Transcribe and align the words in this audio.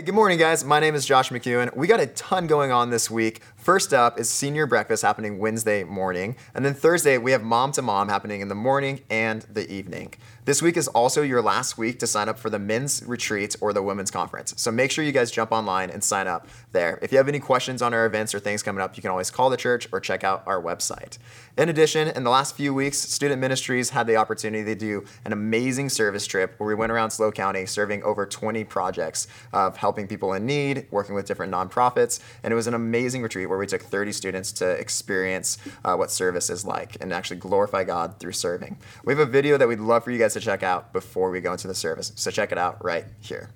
Hey, 0.00 0.06
good 0.06 0.14
morning, 0.14 0.38
guys. 0.38 0.64
My 0.64 0.80
name 0.80 0.94
is 0.94 1.04
Josh 1.04 1.28
McEwen. 1.28 1.76
We 1.76 1.86
got 1.86 2.00
a 2.00 2.06
ton 2.06 2.46
going 2.46 2.72
on 2.72 2.88
this 2.88 3.10
week. 3.10 3.42
First 3.56 3.92
up 3.92 4.18
is 4.18 4.30
senior 4.30 4.64
breakfast 4.66 5.02
happening 5.02 5.38
Wednesday 5.38 5.84
morning. 5.84 6.36
And 6.54 6.64
then 6.64 6.72
Thursday, 6.72 7.18
we 7.18 7.32
have 7.32 7.42
mom 7.42 7.70
to 7.72 7.82
mom 7.82 8.08
happening 8.08 8.40
in 8.40 8.48
the 8.48 8.54
morning 8.54 9.02
and 9.10 9.42
the 9.42 9.70
evening. 9.70 10.14
This 10.50 10.60
week 10.60 10.76
is 10.76 10.88
also 10.88 11.22
your 11.22 11.40
last 11.40 11.78
week 11.78 12.00
to 12.00 12.08
sign 12.08 12.28
up 12.28 12.36
for 12.36 12.50
the 12.50 12.58
men's 12.58 13.04
retreat 13.06 13.54
or 13.60 13.72
the 13.72 13.84
women's 13.84 14.10
conference. 14.10 14.52
So 14.56 14.72
make 14.72 14.90
sure 14.90 15.04
you 15.04 15.12
guys 15.12 15.30
jump 15.30 15.52
online 15.52 15.90
and 15.90 16.02
sign 16.02 16.26
up 16.26 16.48
there. 16.72 16.98
If 17.02 17.12
you 17.12 17.18
have 17.18 17.28
any 17.28 17.38
questions 17.38 17.80
on 17.82 17.94
our 17.94 18.04
events 18.04 18.34
or 18.34 18.40
things 18.40 18.60
coming 18.60 18.82
up, 18.82 18.96
you 18.96 19.00
can 19.00 19.12
always 19.12 19.30
call 19.30 19.48
the 19.48 19.56
church 19.56 19.86
or 19.92 20.00
check 20.00 20.24
out 20.24 20.42
our 20.46 20.60
website. 20.60 21.18
In 21.56 21.68
addition, 21.68 22.08
in 22.08 22.24
the 22.24 22.30
last 22.30 22.56
few 22.56 22.74
weeks, 22.74 22.98
Student 22.98 23.40
Ministries 23.40 23.90
had 23.90 24.08
the 24.08 24.16
opportunity 24.16 24.64
to 24.64 24.74
do 24.74 25.04
an 25.24 25.32
amazing 25.32 25.88
service 25.88 26.26
trip 26.26 26.54
where 26.58 26.66
we 26.66 26.74
went 26.74 26.90
around 26.90 27.12
SLO 27.12 27.30
County 27.30 27.64
serving 27.64 28.02
over 28.02 28.26
20 28.26 28.64
projects 28.64 29.28
of 29.52 29.76
helping 29.76 30.08
people 30.08 30.32
in 30.32 30.46
need, 30.46 30.88
working 30.90 31.14
with 31.14 31.26
different 31.26 31.52
nonprofits, 31.52 32.18
and 32.42 32.52
it 32.52 32.56
was 32.56 32.66
an 32.66 32.74
amazing 32.74 33.22
retreat 33.22 33.48
where 33.48 33.58
we 33.58 33.66
took 33.66 33.82
30 33.82 34.10
students 34.10 34.50
to 34.52 34.68
experience 34.68 35.58
uh, 35.84 35.94
what 35.94 36.10
service 36.10 36.50
is 36.50 36.64
like 36.64 36.96
and 37.00 37.12
actually 37.12 37.36
glorify 37.36 37.84
God 37.84 38.18
through 38.18 38.32
serving. 38.32 38.78
We 39.04 39.12
have 39.12 39.20
a 39.20 39.30
video 39.30 39.56
that 39.56 39.68
we'd 39.68 39.78
love 39.78 40.02
for 40.02 40.10
you 40.10 40.18
guys 40.18 40.32
to 40.32 40.39
check 40.40 40.62
out 40.62 40.92
before 40.92 41.30
we 41.30 41.40
go 41.40 41.52
into 41.52 41.68
the 41.68 41.74
service, 41.74 42.12
so 42.16 42.30
check 42.30 42.52
it 42.52 42.58
out 42.58 42.82
right 42.84 43.04
here. 43.20 43.50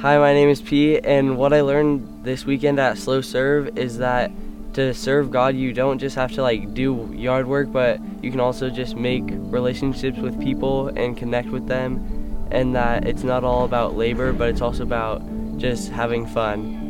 Hi, 0.00 0.18
my 0.18 0.34
name 0.34 0.50
is 0.50 0.60
P, 0.60 0.98
and 0.98 1.38
what 1.38 1.54
I 1.54 1.62
learned 1.62 2.22
this 2.22 2.44
weekend 2.44 2.78
at 2.78 2.98
SLO 2.98 3.22
Serve 3.22 3.78
is 3.78 3.96
that 3.96 4.30
to 4.74 4.92
serve 4.92 5.30
God, 5.30 5.56
you 5.56 5.72
don't 5.72 5.98
just 5.98 6.14
have 6.16 6.30
to 6.32 6.42
like 6.42 6.74
do 6.74 7.10
yard 7.14 7.46
work, 7.46 7.72
but 7.72 7.98
you 8.22 8.30
can 8.30 8.38
also 8.38 8.68
just 8.68 8.94
make 8.94 9.24
relationships 9.26 10.18
with 10.18 10.38
people 10.38 10.88
and 10.88 11.16
connect 11.16 11.48
with 11.48 11.66
them, 11.66 12.46
and 12.50 12.76
that 12.76 13.08
it's 13.08 13.22
not 13.22 13.42
all 13.42 13.64
about 13.64 13.96
labor, 13.96 14.34
but 14.34 14.50
it's 14.50 14.60
also 14.60 14.82
about 14.82 15.22
just 15.56 15.90
having 15.90 16.26
fun. 16.26 16.82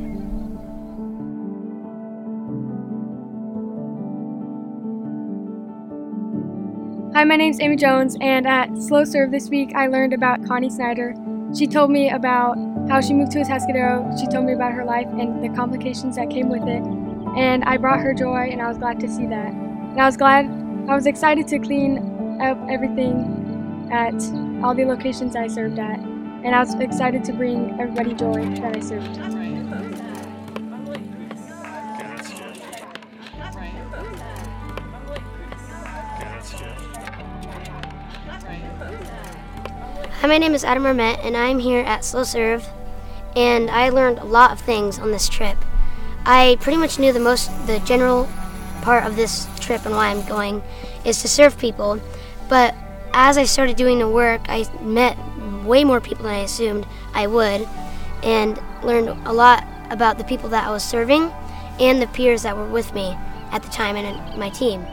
Hi, 7.14 7.22
my 7.22 7.36
name's 7.36 7.60
Amy 7.60 7.77
Jones, 7.77 8.16
and 8.20 8.48
at 8.48 8.77
SLO 8.77 9.04
Serve 9.04 9.30
this 9.30 9.48
week, 9.48 9.70
I 9.77 9.86
learned 9.86 10.12
about 10.12 10.44
Connie 10.44 10.70
Snyder. 10.70 11.14
She 11.56 11.68
told 11.68 11.92
me 11.92 12.10
about 12.10 12.58
how 12.89 13.01
she 13.01 13.12
moved 13.12 13.33
to 13.33 13.39
Atascadero. 13.41 14.19
She 14.19 14.27
told 14.27 14.45
me 14.47 14.53
about 14.53 14.73
her 14.73 14.84
life 14.84 15.09
and 15.09 15.42
the 15.42 15.48
complications 15.56 16.17
that 16.17 16.31
came 16.31 16.48
with 16.48 16.62
it. 16.62 16.83
And 17.37 17.65
I 17.65 17.77
brought 17.77 18.01
her 18.01 18.15
joy, 18.15 18.48
and 18.51 18.62
I 18.62 18.69
was 18.69 18.79
glad 18.79 19.01
to 19.01 19.09
see 19.09 19.27
that. 19.27 19.53
And 19.53 20.01
I 20.01 20.06
was 20.06 20.17
glad, 20.17 20.47
I 20.89 20.95
was 20.95 21.07
excited 21.07 21.48
to 21.48 21.59
clean 21.59 22.41
up 22.41 22.59
everything 22.70 23.89
at 23.92 24.14
all 24.64 24.75
the 24.75 24.84
locations 24.84 25.37
I 25.37 25.48
served 25.48 25.79
at. 25.79 25.98
And 25.98 26.55
I 26.55 26.61
was 26.61 26.75
excited 26.77 27.25
to 27.25 27.33
bring 27.33 27.79
everybody 27.81 28.14
joy 28.14 28.45
that 28.61 28.77
I 28.77 28.81
served. 28.81 29.19
Hi, 40.20 40.29
my 40.29 40.39
name 40.39 40.55
is 40.55 40.64
Adam 40.64 40.84
Armet, 40.84 41.19
and 41.25 41.37
I'm 41.37 41.59
here 41.59 41.84
at 41.84 42.05
SLO 42.05 42.25
Serve, 42.25 42.67
and 43.37 43.70
I 43.70 43.91
learned 43.91 44.19
a 44.19 44.24
lot 44.24 44.51
of 44.51 44.61
things 44.61 44.98
on 44.98 45.13
this 45.13 45.29
trip. 45.29 45.58
I 46.24 46.57
pretty 46.61 46.79
much 46.79 46.98
knew 46.98 47.13
the 47.13 47.20
most, 47.20 47.51
the 47.67 47.79
general 47.80 48.29
part 48.83 49.05
of 49.05 49.14
this 49.14 49.47
trip 49.61 49.85
and 49.85 49.95
why 49.95 50.08
I'm 50.08 50.27
going 50.27 50.63
is 51.05 51.23
to 51.23 51.29
serve 51.29 51.58
people, 51.58 52.01
but 52.48 52.75
as 53.13 53.39
I 53.39 53.45
started 53.45 53.77
doing 53.77 53.98
the 53.98 54.08
work, 54.08 54.41
I 54.48 54.67
met 54.80 55.17
way 55.64 55.85
more 55.85 56.01
people 56.01 56.25
than 56.25 56.35
I 56.35 56.41
assumed 56.41 56.86
I 57.14 57.27
would, 57.27 57.69
and 58.23 58.61
learned 58.83 59.08
a 59.27 59.33
lot 59.33 59.64
about 59.91 60.19
the 60.19 60.25
people 60.25 60.48
that 60.51 60.67
I 60.67 60.70
was 60.70 60.83
serving 60.83 61.33
and 61.79 62.01
the 62.01 62.07
peers 62.08 62.42
that 62.42 62.57
were 62.57 62.69
with 62.69 62.95
me 62.95 63.17
at 63.52 63.63
the 63.63 63.70
time 63.70 63.96
and 63.96 64.39
my 64.39 64.51
team. 64.51 64.85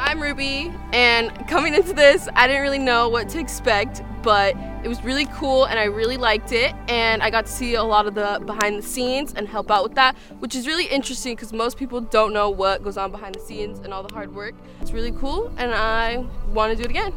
I'm 0.00 0.22
Ruby, 0.22 0.72
and 0.92 1.48
coming 1.48 1.74
into 1.74 1.92
this, 1.92 2.28
I 2.36 2.46
didn't 2.46 2.62
really 2.62 2.78
know 2.78 3.08
what 3.08 3.28
to 3.30 3.40
expect, 3.40 4.00
but 4.22 4.54
it 4.84 4.88
was 4.88 5.02
really 5.02 5.24
cool 5.26 5.64
and 5.64 5.76
I 5.76 5.84
really 5.86 6.16
liked 6.16 6.52
it. 6.52 6.72
And 6.86 7.20
I 7.20 7.30
got 7.30 7.46
to 7.46 7.52
see 7.52 7.74
a 7.74 7.82
lot 7.82 8.06
of 8.06 8.14
the 8.14 8.40
behind 8.46 8.78
the 8.78 8.82
scenes 8.82 9.34
and 9.34 9.48
help 9.48 9.72
out 9.72 9.82
with 9.82 9.96
that, 9.96 10.16
which 10.38 10.54
is 10.54 10.68
really 10.68 10.86
interesting 10.86 11.34
because 11.34 11.52
most 11.52 11.76
people 11.76 12.00
don't 12.00 12.32
know 12.32 12.48
what 12.48 12.84
goes 12.84 12.96
on 12.96 13.10
behind 13.10 13.34
the 13.34 13.40
scenes 13.40 13.80
and 13.80 13.92
all 13.92 14.04
the 14.04 14.14
hard 14.14 14.32
work. 14.32 14.54
It's 14.80 14.92
really 14.92 15.10
cool, 15.10 15.52
and 15.56 15.74
I 15.74 16.24
want 16.52 16.70
to 16.70 16.76
do 16.76 16.84
it 16.84 16.90
again. 16.90 17.12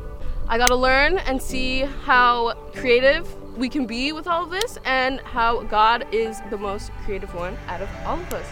I 0.48 0.58
got 0.58 0.70
to 0.70 0.76
learn 0.76 1.20
and 1.20 1.40
see 1.40 1.82
how 1.82 2.56
creative 2.74 3.28
we 3.56 3.70
can 3.70 3.86
be 3.86 4.12
with 4.12 4.26
all 4.26 4.46
of 4.46 4.50
this 4.50 4.80
and 4.86 5.20
how 5.22 5.62
God 5.64 6.08
is 6.12 6.42
the 6.50 6.58
most 6.58 6.92
creative 7.06 7.34
one 7.36 7.56
out 7.68 7.82
of 7.82 7.90
all 8.08 8.20
of 8.20 8.34
us. 8.34 8.48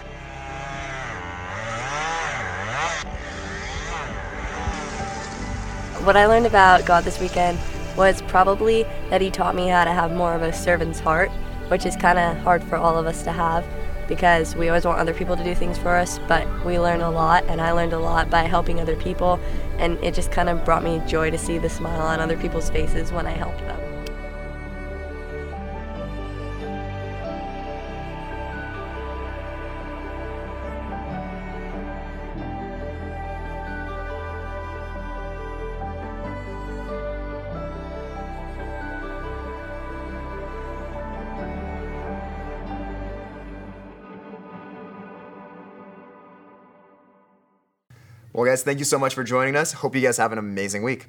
What 6.03 6.15
I 6.15 6.27
learned 6.27 6.45
about 6.45 6.85
God 6.85 7.03
this 7.03 7.19
weekend 7.19 7.59
was 7.97 8.21
probably 8.23 8.83
that 9.09 9.19
He 9.19 9.29
taught 9.29 9.53
me 9.53 9.67
how 9.67 9.83
to 9.83 9.91
have 9.91 10.13
more 10.13 10.33
of 10.33 10.41
a 10.41 10.53
servant's 10.53 10.99
heart, 10.99 11.29
which 11.67 11.85
is 11.85 11.95
kind 11.97 12.17
of 12.17 12.37
hard 12.37 12.63
for 12.63 12.77
all 12.77 12.97
of 12.97 13.05
us 13.05 13.21
to 13.23 13.33
have 13.33 13.65
because 14.07 14.55
we 14.55 14.69
always 14.69 14.85
want 14.85 14.97
other 14.97 15.13
people 15.13 15.37
to 15.37 15.43
do 15.43 15.53
things 15.53 15.77
for 15.77 15.95
us, 15.95 16.19
but 16.27 16.47
we 16.65 16.79
learn 16.79 17.01
a 17.01 17.11
lot, 17.11 17.43
and 17.47 17.61
I 17.61 17.73
learned 17.73 17.93
a 17.93 17.99
lot 17.99 18.29
by 18.29 18.41
helping 18.41 18.79
other 18.79 18.95
people, 18.95 19.39
and 19.77 20.03
it 20.03 20.15
just 20.15 20.31
kind 20.31 20.49
of 20.49 20.65
brought 20.65 20.83
me 20.83 20.99
joy 21.05 21.29
to 21.29 21.37
see 21.37 21.59
the 21.59 21.69
smile 21.69 22.01
on 22.01 22.19
other 22.19 22.35
people's 22.35 22.71
faces 22.71 23.11
when 23.11 23.27
I 23.27 23.31
helped 23.31 23.59
them. 23.59 23.88
Guys, 48.49 48.63
thank 48.63 48.79
you 48.79 48.85
so 48.85 48.97
much 48.97 49.13
for 49.13 49.23
joining 49.23 49.55
us. 49.55 49.73
Hope 49.73 49.95
you 49.95 50.01
guys 50.01 50.17
have 50.17 50.31
an 50.31 50.39
amazing 50.39 50.81
week. 50.81 51.05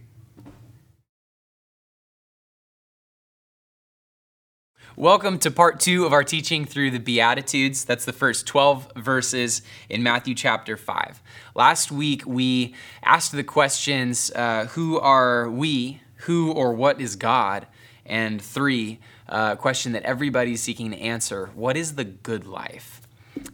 Welcome 4.94 5.38
to 5.38 5.50
part 5.50 5.80
two 5.80 6.04
of 6.04 6.12
our 6.12 6.22
teaching 6.22 6.66
through 6.66 6.90
the 6.90 6.98
Beatitudes. 6.98 7.86
That's 7.86 8.04
the 8.04 8.12
first 8.12 8.46
12 8.46 8.92
verses 8.96 9.62
in 9.88 10.02
Matthew 10.02 10.34
chapter 10.34 10.76
5. 10.76 11.22
Last 11.54 11.90
week, 11.90 12.26
we 12.26 12.74
asked 13.02 13.32
the 13.32 13.44
questions 13.44 14.30
uh, 14.32 14.66
Who 14.72 15.00
are 15.00 15.48
we? 15.48 16.02
Who 16.26 16.52
or 16.52 16.74
what 16.74 17.00
is 17.00 17.16
God? 17.16 17.66
And 18.04 18.42
three, 18.42 18.98
a 19.26 19.34
uh, 19.34 19.56
question 19.56 19.92
that 19.92 20.02
everybody's 20.02 20.62
seeking 20.62 20.90
to 20.90 20.98
answer 20.98 21.46
What 21.54 21.78
is 21.78 21.94
the 21.94 22.04
good 22.04 22.46
life? 22.46 23.00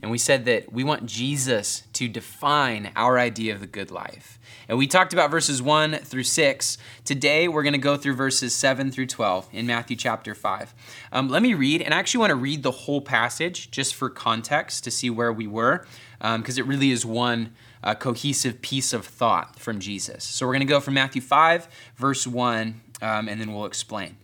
And 0.02 0.10
we 0.10 0.19
said 0.19 0.44
that 0.44 0.72
we 0.72 0.84
want 0.84 1.06
Jesus 1.06 1.82
to 1.94 2.08
define 2.08 2.92
our 2.97 3.19
idea 3.19 3.54
of 3.54 3.60
the 3.60 3.66
good 3.66 3.91
life. 3.91 4.38
And 4.69 4.78
we 4.78 4.86
talked 4.86 5.12
about 5.12 5.30
verses 5.30 5.62
1 5.62 5.98
through 5.98 6.24
6. 6.24 6.78
Today, 7.04 7.48
we're 7.48 7.62
going 7.62 7.72
to 7.72 7.78
go 7.78 7.97
through 7.97 8.15
verses 8.15 8.54
7 8.54 8.91
through 8.91 9.06
12 9.06 9.48
in 9.53 9.66
Matthew 9.66 9.97
chapter 9.97 10.34
5. 10.34 10.74
Um, 11.12 11.28
let 11.28 11.42
me 11.42 11.54
read, 11.54 11.83
and 11.83 11.94
I 11.94 11.98
actually 11.98 12.21
want 12.21 12.30
to 12.30 12.36
read 12.36 12.62
the 12.62 12.72
whole 12.72 13.00
passage 13.00 13.71
just 13.71 13.94
for 13.94 14.10
context 14.10 14.84
to 14.84 14.91
see 14.91 15.09
where 15.09 15.33
we 15.33 15.47
were, 15.47 15.86
because 16.18 16.59
um, 16.59 16.65
it 16.65 16.66
really 16.66 16.91
is 16.91 17.06
one 17.06 17.54
uh, 17.84 17.94
cohesive 17.94 18.60
piece 18.60 18.92
of 18.92 19.06
thought 19.06 19.59
from 19.59 19.78
Jesus. 19.78 20.24
So 20.24 20.47
we're 20.47 20.54
going 20.54 20.60
to 20.60 20.66
go 20.66 20.80
from 20.80 20.94
Matthew 20.94 21.22
5, 21.22 21.68
verse 21.97 22.27
1, 22.27 22.80
um, 23.03 23.28
and 23.28 23.41
then 23.41 23.54
we'll 23.54 23.66
explain. 23.66 24.16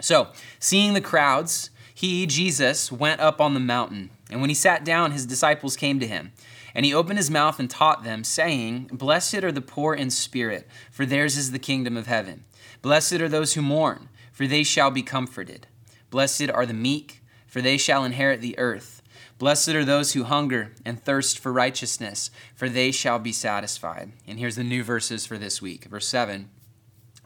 So, 0.00 0.28
seeing 0.58 0.94
the 0.94 1.00
crowds, 1.00 1.70
he, 1.94 2.26
Jesus, 2.26 2.92
went 2.92 3.20
up 3.20 3.40
on 3.40 3.54
the 3.54 3.60
mountain. 3.60 4.10
And 4.30 4.40
when 4.40 4.50
he 4.50 4.54
sat 4.54 4.84
down, 4.84 5.12
his 5.12 5.26
disciples 5.26 5.76
came 5.76 6.00
to 6.00 6.06
him. 6.06 6.32
And 6.74 6.84
he 6.84 6.92
opened 6.92 7.18
his 7.18 7.30
mouth 7.30 7.58
and 7.58 7.70
taught 7.70 8.04
them, 8.04 8.24
saying, 8.24 8.90
Blessed 8.92 9.42
are 9.44 9.52
the 9.52 9.60
poor 9.60 9.94
in 9.94 10.10
spirit, 10.10 10.68
for 10.90 11.06
theirs 11.06 11.36
is 11.36 11.52
the 11.52 11.58
kingdom 11.58 11.96
of 11.96 12.06
heaven. 12.06 12.44
Blessed 12.82 13.14
are 13.14 13.28
those 13.28 13.54
who 13.54 13.62
mourn, 13.62 14.08
for 14.32 14.46
they 14.46 14.62
shall 14.62 14.90
be 14.90 15.02
comforted. 15.02 15.66
Blessed 16.10 16.50
are 16.50 16.66
the 16.66 16.74
meek, 16.74 17.22
for 17.46 17.62
they 17.62 17.76
shall 17.76 18.04
inherit 18.04 18.40
the 18.40 18.58
earth. 18.58 19.02
Blessed 19.38 19.70
are 19.70 19.84
those 19.84 20.12
who 20.12 20.24
hunger 20.24 20.72
and 20.84 21.02
thirst 21.02 21.38
for 21.38 21.52
righteousness, 21.52 22.30
for 22.54 22.68
they 22.68 22.90
shall 22.90 23.18
be 23.18 23.32
satisfied. 23.32 24.12
And 24.26 24.38
here's 24.38 24.56
the 24.56 24.64
new 24.64 24.82
verses 24.82 25.26
for 25.26 25.38
this 25.38 25.60
week. 25.60 25.84
Verse 25.84 26.08
7 26.08 26.48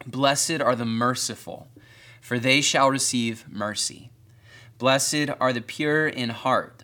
Blessed 0.05 0.61
are 0.61 0.75
the 0.75 0.85
merciful, 0.85 1.67
for 2.21 2.39
they 2.39 2.61
shall 2.61 2.89
receive 2.89 3.45
mercy. 3.49 4.11
Blessed 4.77 5.29
are 5.39 5.53
the 5.53 5.61
pure 5.61 6.07
in 6.07 6.29
heart, 6.29 6.83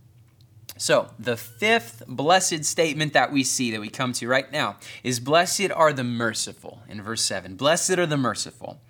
So, 0.81 1.11
the 1.19 1.37
fifth 1.37 2.01
blessed 2.07 2.65
statement 2.65 3.13
that 3.13 3.31
we 3.31 3.43
see 3.43 3.69
that 3.69 3.79
we 3.79 3.89
come 3.89 4.13
to 4.13 4.27
right 4.27 4.51
now 4.51 4.77
is 5.03 5.19
Blessed 5.19 5.69
are 5.69 5.93
the 5.93 6.03
merciful 6.03 6.81
in 6.89 7.03
verse 7.03 7.21
7. 7.21 7.55
Blessed 7.55 7.99
are 7.99 8.07
the 8.07 8.17
merciful. 8.17 8.81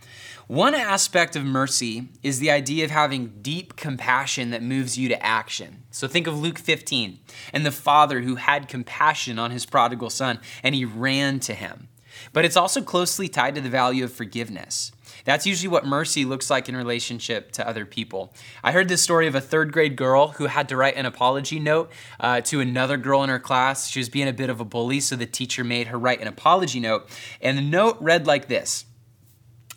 One 0.48 0.74
aspect 0.74 1.36
of 1.36 1.44
mercy 1.44 2.08
is 2.24 2.40
the 2.40 2.50
idea 2.50 2.86
of 2.86 2.92
having 2.92 3.40
deep 3.42 3.76
compassion 3.76 4.52
that 4.52 4.64
moves 4.64 4.98
you 4.98 5.10
to 5.10 5.22
action. 5.22 5.84
So 5.92 6.08
think 6.08 6.28
of 6.28 6.40
Luke 6.40 6.60
15 6.60 7.20
and 7.52 7.66
the 7.66 7.72
father 7.72 8.22
who 8.22 8.36
had 8.36 8.70
compassion 8.70 9.38
on 9.38 9.52
his 9.52 9.66
prodigal 9.66 10.10
son 10.10 10.40
and 10.64 10.74
he 10.74 10.86
ran 10.86 11.42
to 11.42 11.54
him. 11.54 11.90
But 12.34 12.46
it's 12.46 12.58
also 12.58 12.82
closely 12.82 13.28
tied 13.28 13.56
to 13.56 13.62
the 13.62 13.70
value 13.70 14.04
of 14.04 14.14
forgiveness. 14.14 14.92
That's 15.26 15.46
usually 15.46 15.68
what 15.68 15.86
mercy 15.86 16.26
looks 16.26 16.50
like 16.50 16.68
in 16.68 16.76
relationship 16.76 17.52
to 17.54 17.68
other 17.68 17.86
people. 17.86 18.34
I 18.64 18.72
heard 18.72 18.88
this 18.88 19.02
story 19.02 19.28
of 19.28 19.36
a 19.36 19.42
third 19.42 19.72
grade 19.72 19.96
girl 19.96 20.30
who 20.30 20.46
had 20.46 20.70
to 20.70 20.78
write 20.78 20.96
an 20.96 21.06
apology 21.06 21.60
note 21.60 21.92
uh, 22.20 22.42
to 22.42 22.60
another 22.60 22.98
girl 22.98 23.24
in 23.24 23.30
her 23.30 23.40
class. 23.40 23.88
She 23.88 24.00
was 24.00 24.10
being 24.10 24.28
a 24.28 24.34
bit 24.34 24.50
of 24.50 24.60
a 24.60 24.66
bully, 24.66 25.00
so 25.00 25.16
the 25.16 25.26
teacher 25.26 25.64
made 25.64 25.88
her 25.88 26.00
write 26.00 26.22
an 26.22 26.28
apology 26.28 26.80
note. 26.80 27.08
And 27.42 27.58
the 27.58 27.62
note 27.62 27.98
read 28.00 28.26
like 28.26 28.48
this 28.48 28.86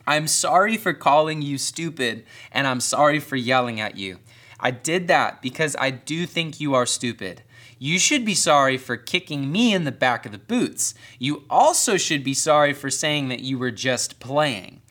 I'm 0.06 0.28
sorry 0.28 0.76
for 0.76 0.92
calling 0.92 1.42
you 1.42 1.58
stupid, 1.58 2.24
and 2.52 2.66
I'm 2.66 2.80
sorry 2.80 3.20
for 3.20 3.36
yelling 3.36 3.80
at 3.80 3.96
you. 3.96 4.18
I 4.60 4.70
did 4.70 5.08
that 5.08 5.42
because 5.42 5.76
I 5.78 5.90
do 5.90 6.26
think 6.26 6.60
you 6.60 6.74
are 6.74 6.86
stupid. 6.86 7.42
You 7.78 7.98
should 7.98 8.24
be 8.24 8.34
sorry 8.34 8.76
for 8.78 8.96
kicking 8.96 9.50
me 9.50 9.74
in 9.74 9.84
the 9.84 9.92
back 9.92 10.26
of 10.26 10.32
the 10.32 10.38
boots. 10.38 10.94
You 11.18 11.44
also 11.50 11.96
should 11.96 12.24
be 12.24 12.34
sorry 12.34 12.72
for 12.72 12.90
saying 12.90 13.28
that 13.28 13.40
you 13.40 13.58
were 13.58 13.70
just 13.70 14.20
playing. 14.20 14.82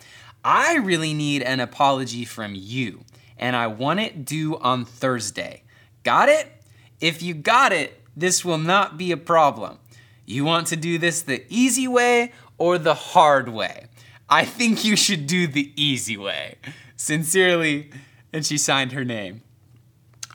I 0.44 0.76
really 0.76 1.14
need 1.14 1.42
an 1.42 1.60
apology 1.60 2.26
from 2.26 2.54
you, 2.56 3.06
and 3.38 3.56
I 3.56 3.68
want 3.68 4.02
it 4.02 4.26
due 4.26 4.58
on 4.60 4.84
Thursday. 4.84 5.64
Got 6.04 6.30
it? 6.30 6.52
If 7.00 7.24
you 7.24 7.34
got 7.34 7.72
it, 7.72 8.02
this 8.16 8.44
will 8.44 8.58
not 8.58 8.98
be 8.98 9.12
a 9.12 9.18
problem. 9.18 9.80
You 10.26 10.46
want 10.46 10.68
to 10.68 10.76
do 10.76 10.98
this 10.98 11.22
the 11.22 11.46
easy 11.50 11.88
way 11.88 12.32
or 12.58 12.78
the 12.78 12.94
hard 12.94 13.50
way? 13.50 13.88
I 14.30 14.46
think 14.46 14.84
you 14.84 14.96
should 14.96 15.28
do 15.28 15.48
the 15.48 15.72
easy 15.76 16.18
way. 16.18 16.56
Sincerely, 16.96 17.92
and 18.32 18.46
she 18.46 18.58
signed 18.58 18.92
her 18.94 19.06
name. 19.06 19.42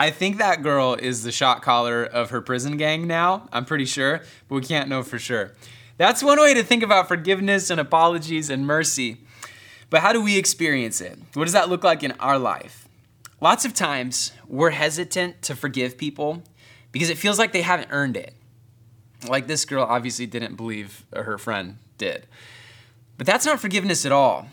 I 0.00 0.10
think 0.10 0.38
that 0.38 0.62
girl 0.62 0.94
is 0.94 1.24
the 1.24 1.32
shot 1.32 1.60
caller 1.60 2.04
of 2.04 2.30
her 2.30 2.40
prison 2.40 2.76
gang 2.76 3.06
now. 3.08 3.48
I'm 3.52 3.64
pretty 3.64 3.84
sure, 3.84 4.22
but 4.48 4.54
we 4.54 4.60
can't 4.62 4.88
know 4.88 5.02
for 5.02 5.18
sure. 5.18 5.52
That's 5.96 6.22
one 6.22 6.38
way 6.38 6.54
to 6.54 6.62
think 6.62 6.84
about 6.84 7.08
forgiveness 7.08 7.68
and 7.70 7.80
apologies 7.80 8.48
and 8.48 8.64
mercy. 8.64 9.16
But 9.90 10.00
how 10.00 10.12
do 10.12 10.22
we 10.22 10.38
experience 10.38 11.00
it? 11.00 11.18
What 11.34 11.44
does 11.44 11.54
that 11.54 11.68
look 11.68 11.82
like 11.82 12.04
in 12.04 12.12
our 12.20 12.38
life? 12.38 12.86
Lots 13.40 13.64
of 13.64 13.74
times 13.74 14.32
we're 14.46 14.70
hesitant 14.70 15.42
to 15.42 15.56
forgive 15.56 15.98
people 15.98 16.44
because 16.92 17.10
it 17.10 17.18
feels 17.18 17.38
like 17.38 17.52
they 17.52 17.62
haven't 17.62 17.88
earned 17.90 18.16
it. 18.16 18.34
Like 19.26 19.48
this 19.48 19.64
girl 19.64 19.84
obviously 19.84 20.26
didn't 20.26 20.54
believe 20.54 21.04
her 21.12 21.38
friend 21.38 21.78
did. 21.96 22.26
But 23.16 23.26
that's 23.26 23.46
not 23.46 23.58
forgiveness 23.58 24.06
at 24.06 24.12
all 24.12 24.46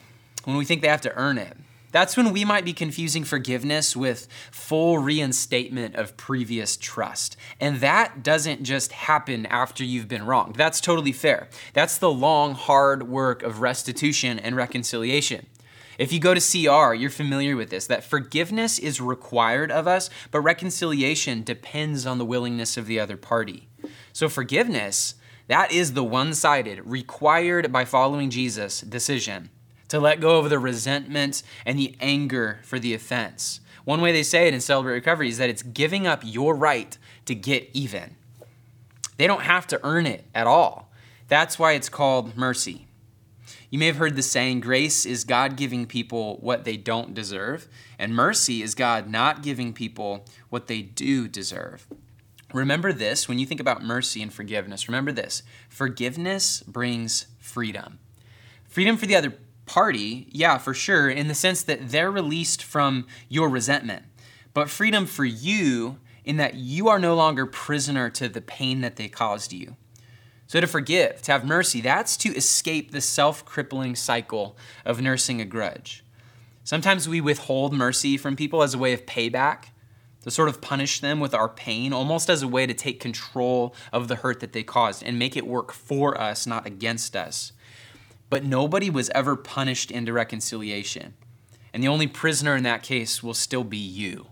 when 0.44 0.57
we 0.57 0.65
think 0.65 0.81
they 0.81 0.88
have 0.88 1.01
to 1.01 1.15
earn 1.15 1.38
it. 1.38 1.56
That's 1.95 2.18
when 2.18 2.33
we 2.33 2.44
might 2.44 2.65
be 2.65 2.74
confusing 2.74 3.24
forgiveness 3.24 3.95
with 3.95 4.27
full 4.51 4.97
reinstatement 4.97 5.95
of 5.95 6.18
previous 6.18 6.75
trust. 6.75 7.38
And 7.57 7.80
that 7.80 8.21
doesn't 8.21 8.65
just 8.65 8.92
happen 8.92 9.45
after 9.45 9.81
you've 9.81 10.09
been 10.09 10.25
wronged. 10.25 10.56
That's 10.56 10.81
totally 10.81 11.13
fair. 11.13 11.47
That's 11.71 11.97
the 11.97 12.12
long, 12.12 12.53
hard 12.53 13.07
work 13.07 13.44
of 13.44 13.62
restitution 13.62 14.39
and 14.39 14.57
reconciliation. 14.57 15.45
If 15.97 16.12
you 16.12 16.19
go 16.19 16.33
to 16.33 16.42
CR, 16.42 16.94
you're 16.94 17.09
familiar 17.09 17.56
with 17.56 17.69
this 17.69 17.88
that 17.88 18.03
forgiveness 18.03 18.77
is 18.77 19.00
required 19.00 19.71
of 19.71 19.88
us, 19.88 20.09
but 20.31 20.42
reconciliation 20.42 21.44
depends 21.44 22.06
on 22.06 22.18
the 22.18 22.25
willingness 22.25 22.75
of 22.75 22.88
the 22.88 23.00
other 23.00 23.15
party. 23.15 23.69
So, 24.12 24.27
forgiveness, 24.27 25.15
that 25.47 25.71
is 25.71 25.94
the 25.94 26.03
one 26.03 26.33
sided, 26.33 26.81
required 26.86 27.71
by 27.71 27.86
following 27.86 28.30
Jesus 28.31 28.81
decision 28.81 29.50
to 29.95 30.00
let 30.00 30.19
go 30.19 30.38
of 30.38 30.50
the 30.50 30.59
resentment 30.59 31.42
and 31.65 31.80
the 31.80 31.95
anger 32.00 32.59
for 32.63 32.77
the 32.77 32.94
offense. 32.94 33.62
One 33.86 34.01
way 34.01 34.12
they 34.12 34.24
say 34.24 34.47
it 34.47 34.53
in 34.53 34.62
Celebrate 34.62 34.94
Recovery 34.94 35.30
is 35.30 35.38
that 35.38 35.50
it's 35.50 35.63
giving 35.63 36.06
up 36.06 36.21
your 36.24 36.56
right 36.56 36.97
to 37.25 37.36
get 37.36 37.69
even. 37.74 38.15
They 39.18 39.27
don't 39.27 39.44
have 39.44 39.68
to 39.68 39.80
earn 39.83 40.06
it 40.06 40.25
at 40.33 40.47
all. 40.47 40.92
That's 41.27 41.57
why 41.57 41.74
it's 41.74 41.89
called 41.89 42.36
mercy. 42.36 42.88
You 43.69 43.80
may 43.80 43.88
have 43.88 43.97
heard 43.97 44.15
the 44.15 44.24
saying 44.24 44.62
grace 44.62 45.06
is 45.06 45.24
God 45.24 45.56
giving 45.56 45.86
people 45.86 46.38
what 46.38 46.65
they 46.65 46.77
don't 46.77 47.13
deserve, 47.13 47.68
and 47.97 48.15
mercy 48.15 48.62
is 48.62 48.75
God 48.75 49.09
not 49.09 49.44
giving 49.44 49.74
people 49.74 50.25
what 50.50 50.68
they 50.68 50.81
do 50.81 51.27
deserve. 51.27 51.88
Remember 52.53 52.94
this 52.94 53.27
when 53.27 53.39
you 53.39 53.45
think 53.45 53.59
about 53.59 53.83
mercy 53.83 54.21
and 54.21 54.31
forgiveness. 54.31 54.88
Remember 54.88 55.12
this 55.12 55.44
forgiveness 55.68 56.62
brings 56.63 57.27
freedom. 57.39 58.00
Freedom 58.65 58.97
for 58.97 59.06
the 59.06 59.15
other 59.15 59.33
party, 59.65 60.27
yeah, 60.31 60.57
for 60.57 60.73
sure, 60.73 61.09
in 61.09 61.27
the 61.27 61.35
sense 61.35 61.63
that 61.63 61.89
they're 61.89 62.12
released 62.12 62.63
from 62.63 63.07
your 63.29 63.50
resentment. 63.50 64.03
But 64.53 64.69
freedom 64.69 65.06
for 65.06 65.25
you 65.25 66.00
in 66.23 66.38
that 66.38 66.56
you 66.56 66.88
are 66.88 67.00
no 67.00 67.15
longer 67.15 67.45
prisoner 67.45 68.09
to 68.12 68.27
the 68.27 68.41
pain 68.41 68.81
that 68.81 68.95
they 68.95 69.07
caused 69.07 69.53
you. 69.53 69.75
So 70.47 70.62
to 70.62 70.67
forgive, 70.67 71.21
to 71.23 71.31
have 71.31 71.45
mercy, 71.45 71.81
that's 71.81 72.17
to 72.17 72.35
escape 72.35 72.91
the 72.91 73.01
self 73.01 73.45
crippling 73.45 73.95
cycle 73.95 74.56
of 74.85 75.01
nursing 75.01 75.42
a 75.42 75.45
grudge. 75.45 76.04
Sometimes 76.63 77.09
we 77.09 77.21
withhold 77.21 77.73
mercy 77.73 78.18
from 78.18 78.35
people 78.35 78.63
as 78.63 78.73
a 78.73 78.78
way 78.78 78.94
of 78.94 79.06
payback, 79.06 79.66
to 80.25 80.31
sort 80.31 80.49
of 80.49 80.59
punish 80.59 81.01
them 81.01 81.19
with 81.19 81.35
our 81.35 81.47
pain, 81.47 81.94
almost 81.94 82.31
as 82.31 82.42
a 82.42 82.47
way 82.47 82.66
to 82.66 82.73
take 82.73 82.99
control 82.99 83.75
of 83.94 84.07
the 84.07 84.16
hurt 84.16 84.40
that 84.40 84.54
they 84.54 84.63
caused 84.63 85.04
and 85.04 85.19
make 85.19 85.37
it 85.37 85.45
work 85.45 85.71
for 85.71 86.19
us, 86.19 86.47
not 86.47 86.66
against 86.66 87.16
us. 87.16 87.54
But 88.35 88.44
nobody 88.44 88.89
was 88.89 89.09
ever 89.11 89.37
punished 89.37 89.92
into 89.92 90.11
reconciliation. 90.11 91.13
And 91.73 91.81
the 91.81 91.87
only 91.87 92.06
prisoner 92.06 92.54
in 92.57 92.63
that 92.63 92.83
case 92.83 93.23
will 93.23 93.33
still 93.33 93.63
be 93.63 93.77
you. 93.77 94.27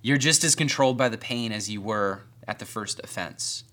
You're 0.00 0.16
just 0.16 0.44
as 0.44 0.54
controlled 0.54 0.96
by 0.96 1.10
the 1.10 1.18
pain 1.18 1.52
as 1.52 1.68
you 1.68 1.82
were 1.82 2.22
at 2.48 2.58
the 2.58 2.64
first 2.64 3.00
offense. 3.04 3.64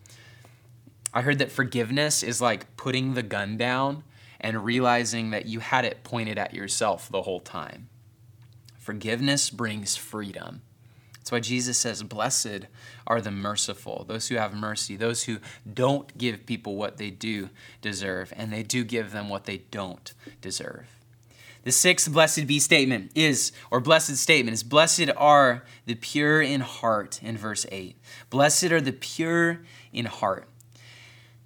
I 1.13 1.21
heard 1.21 1.39
that 1.39 1.53
forgiveness 1.53 2.21
is 2.21 2.41
like 2.41 2.75
putting 2.75 3.13
the 3.13 3.23
gun 3.23 3.55
down 3.55 4.03
and 4.41 4.65
realizing 4.65 5.29
that 5.29 5.45
you 5.45 5.61
had 5.61 5.85
it 5.85 6.03
pointed 6.03 6.37
at 6.37 6.53
yourself 6.53 7.07
the 7.07 7.21
whole 7.21 7.39
time. 7.39 7.87
Forgiveness 8.77 9.49
brings 9.49 9.95
freedom. 9.95 10.63
That's 11.21 11.31
why 11.31 11.39
Jesus 11.39 11.77
says, 11.77 12.01
Blessed 12.01 12.65
are 13.05 13.21
the 13.21 13.29
merciful, 13.29 14.05
those 14.07 14.27
who 14.27 14.35
have 14.35 14.55
mercy, 14.55 14.95
those 14.95 15.23
who 15.23 15.37
don't 15.71 16.17
give 16.17 16.47
people 16.47 16.75
what 16.75 16.97
they 16.97 17.11
do 17.11 17.49
deserve, 17.79 18.33
and 18.35 18.51
they 18.51 18.63
do 18.63 18.83
give 18.83 19.11
them 19.11 19.29
what 19.29 19.45
they 19.45 19.59
don't 19.69 20.13
deserve. 20.41 20.87
The 21.63 21.71
sixth 21.71 22.11
blessed 22.11 22.47
be 22.47 22.57
statement 22.57 23.11
is, 23.13 23.51
or 23.69 23.79
blessed 23.79 24.17
statement 24.17 24.55
is, 24.55 24.63
Blessed 24.63 25.11
are 25.15 25.63
the 25.85 25.93
pure 25.93 26.41
in 26.41 26.61
heart, 26.61 27.21
in 27.21 27.37
verse 27.37 27.67
8. 27.71 27.95
Blessed 28.31 28.71
are 28.71 28.81
the 28.81 28.91
pure 28.91 29.59
in 29.93 30.05
heart. 30.05 30.47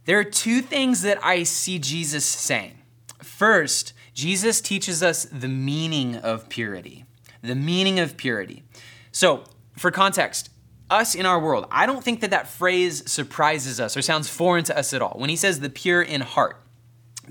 There 0.06 0.18
are 0.18 0.24
two 0.24 0.62
things 0.62 1.02
that 1.02 1.22
I 1.22 1.44
see 1.44 1.80
Jesus 1.80 2.24
saying. 2.24 2.78
First, 3.22 3.92
Jesus 4.14 4.62
teaches 4.62 5.04
us 5.04 5.26
the 5.26 5.50
meaning 5.50 6.16
of 6.16 6.48
purity. 6.48 7.04
The 7.42 7.56
meaning 7.56 8.00
of 8.00 8.16
purity. 8.16 8.64
So, 9.12 9.44
for 9.78 9.92
context, 9.92 10.50
us 10.90 11.16
in 11.16 11.26
our 11.26 11.40
world, 11.40 11.68
I 11.72 11.86
don't 11.86 12.04
think 12.04 12.22
that 12.22 12.30
that 12.32 12.48
phrase 12.48 13.10
surprises 13.12 13.80
us 13.80 13.98
or 13.98 14.02
sounds 14.02 14.30
foreign 14.30 14.64
to 14.66 14.78
us 14.78 14.94
at 14.94 15.02
all. 15.02 15.16
When 15.18 15.30
he 15.30 15.36
says 15.36 15.60
the 15.60 15.70
pure 15.70 16.02
in 16.02 16.22
heart, 16.22 16.62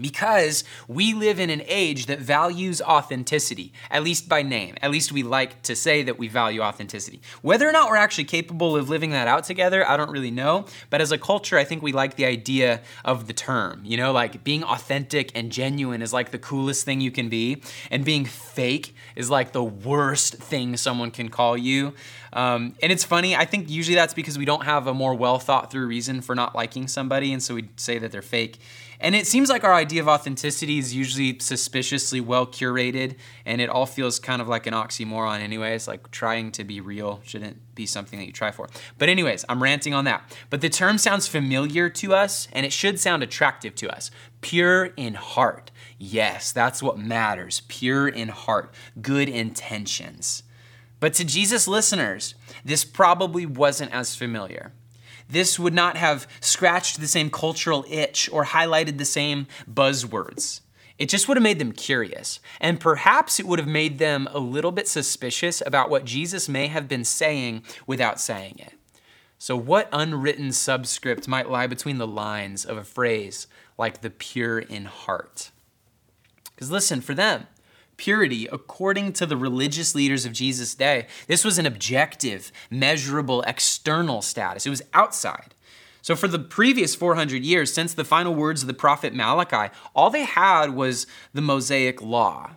because 0.00 0.64
we 0.88 1.14
live 1.14 1.38
in 1.38 1.50
an 1.50 1.62
age 1.66 2.06
that 2.06 2.20
values 2.20 2.80
authenticity, 2.82 3.72
at 3.90 4.02
least 4.02 4.28
by 4.28 4.42
name. 4.42 4.74
At 4.82 4.90
least 4.90 5.12
we 5.12 5.22
like 5.22 5.62
to 5.62 5.76
say 5.76 6.02
that 6.02 6.18
we 6.18 6.28
value 6.28 6.60
authenticity. 6.60 7.20
Whether 7.42 7.68
or 7.68 7.72
not 7.72 7.88
we're 7.88 7.96
actually 7.96 8.24
capable 8.24 8.76
of 8.76 8.88
living 8.88 9.10
that 9.10 9.28
out 9.28 9.44
together, 9.44 9.88
I 9.88 9.96
don't 9.96 10.10
really 10.10 10.30
know. 10.30 10.66
But 10.90 11.00
as 11.00 11.12
a 11.12 11.18
culture, 11.18 11.58
I 11.58 11.64
think 11.64 11.82
we 11.82 11.92
like 11.92 12.16
the 12.16 12.24
idea 12.24 12.82
of 13.04 13.26
the 13.26 13.32
term. 13.32 13.82
You 13.84 13.96
know, 13.96 14.12
like 14.12 14.44
being 14.44 14.64
authentic 14.64 15.30
and 15.34 15.50
genuine 15.50 16.02
is 16.02 16.12
like 16.12 16.30
the 16.30 16.38
coolest 16.38 16.84
thing 16.84 17.00
you 17.00 17.10
can 17.10 17.28
be, 17.28 17.62
and 17.90 18.04
being 18.04 18.24
fake 18.24 18.94
is 19.16 19.30
like 19.30 19.52
the 19.52 19.64
worst 19.64 20.34
thing 20.34 20.76
someone 20.76 21.10
can 21.10 21.28
call 21.28 21.56
you. 21.56 21.94
Um, 22.34 22.74
and 22.82 22.90
it's 22.90 23.04
funny, 23.04 23.36
I 23.36 23.44
think 23.44 23.70
usually 23.70 23.94
that's 23.94 24.12
because 24.12 24.36
we 24.36 24.44
don't 24.44 24.64
have 24.64 24.88
a 24.88 24.94
more 24.94 25.14
well 25.14 25.38
thought 25.38 25.70
through 25.70 25.86
reason 25.86 26.20
for 26.20 26.34
not 26.34 26.54
liking 26.54 26.88
somebody, 26.88 27.32
and 27.32 27.42
so 27.42 27.54
we 27.54 27.68
say 27.76 27.98
that 27.98 28.10
they're 28.10 28.22
fake. 28.22 28.58
And 29.04 29.14
it 29.14 29.26
seems 29.26 29.50
like 29.50 29.64
our 29.64 29.74
idea 29.74 30.00
of 30.00 30.08
authenticity 30.08 30.78
is 30.78 30.94
usually 30.94 31.38
suspiciously 31.38 32.22
well 32.22 32.46
curated, 32.46 33.16
and 33.44 33.60
it 33.60 33.68
all 33.68 33.84
feels 33.84 34.18
kind 34.18 34.40
of 34.40 34.48
like 34.48 34.66
an 34.66 34.72
oxymoron, 34.72 35.40
anyways. 35.40 35.86
Like 35.86 36.10
trying 36.10 36.50
to 36.52 36.64
be 36.64 36.80
real 36.80 37.20
shouldn't 37.22 37.74
be 37.74 37.84
something 37.84 38.18
that 38.18 38.24
you 38.24 38.32
try 38.32 38.50
for. 38.50 38.66
But, 38.96 39.10
anyways, 39.10 39.44
I'm 39.46 39.62
ranting 39.62 39.92
on 39.92 40.06
that. 40.06 40.34
But 40.48 40.62
the 40.62 40.70
term 40.70 40.96
sounds 40.96 41.28
familiar 41.28 41.90
to 41.90 42.14
us, 42.14 42.48
and 42.50 42.64
it 42.64 42.72
should 42.72 42.98
sound 42.98 43.22
attractive 43.22 43.74
to 43.74 43.94
us. 43.94 44.10
Pure 44.40 44.86
in 44.96 45.12
heart. 45.14 45.70
Yes, 45.98 46.50
that's 46.50 46.82
what 46.82 46.98
matters. 46.98 47.60
Pure 47.68 48.08
in 48.08 48.28
heart. 48.28 48.72
Good 49.02 49.28
intentions. 49.28 50.44
But 50.98 51.12
to 51.14 51.26
Jesus 51.26 51.68
listeners, 51.68 52.36
this 52.64 52.86
probably 52.86 53.44
wasn't 53.44 53.92
as 53.92 54.16
familiar. 54.16 54.72
This 55.34 55.58
would 55.58 55.74
not 55.74 55.96
have 55.96 56.28
scratched 56.40 57.00
the 57.00 57.08
same 57.08 57.28
cultural 57.28 57.84
itch 57.90 58.30
or 58.32 58.44
highlighted 58.44 58.98
the 58.98 59.04
same 59.04 59.48
buzzwords. 59.68 60.60
It 60.96 61.08
just 61.08 61.26
would 61.26 61.36
have 61.36 61.42
made 61.42 61.58
them 61.58 61.72
curious. 61.72 62.38
And 62.60 62.78
perhaps 62.78 63.40
it 63.40 63.46
would 63.46 63.58
have 63.58 63.66
made 63.66 63.98
them 63.98 64.28
a 64.30 64.38
little 64.38 64.70
bit 64.70 64.86
suspicious 64.86 65.60
about 65.66 65.90
what 65.90 66.04
Jesus 66.04 66.48
may 66.48 66.68
have 66.68 66.86
been 66.86 67.04
saying 67.04 67.64
without 67.84 68.20
saying 68.20 68.60
it. 68.60 68.74
So, 69.36 69.56
what 69.56 69.88
unwritten 69.92 70.52
subscript 70.52 71.26
might 71.26 71.50
lie 71.50 71.66
between 71.66 71.98
the 71.98 72.06
lines 72.06 72.64
of 72.64 72.76
a 72.76 72.84
phrase 72.84 73.48
like 73.76 74.02
the 74.02 74.10
pure 74.10 74.60
in 74.60 74.84
heart? 74.84 75.50
Because 76.54 76.70
listen, 76.70 77.00
for 77.00 77.14
them, 77.14 77.48
purity, 77.96 78.46
according 78.46 79.12
to 79.14 79.26
the 79.26 79.36
religious 79.36 79.94
leaders 79.94 80.24
of 80.24 80.32
Jesus' 80.32 80.74
day, 80.74 81.06
this 81.26 81.44
was 81.44 81.58
an 81.58 81.66
objective, 81.66 82.52
measurable, 82.70 83.42
external 83.42 84.22
status. 84.22 84.66
It 84.66 84.70
was 84.70 84.82
outside. 84.92 85.54
So, 86.02 86.14
for 86.14 86.28
the 86.28 86.38
previous 86.38 86.94
400 86.94 87.42
years, 87.44 87.72
since 87.72 87.94
the 87.94 88.04
final 88.04 88.34
words 88.34 88.62
of 88.62 88.66
the 88.66 88.74
prophet 88.74 89.14
Malachi, 89.14 89.72
all 89.94 90.10
they 90.10 90.24
had 90.24 90.74
was 90.74 91.06
the 91.32 91.40
Mosaic 91.40 92.02
law. 92.02 92.50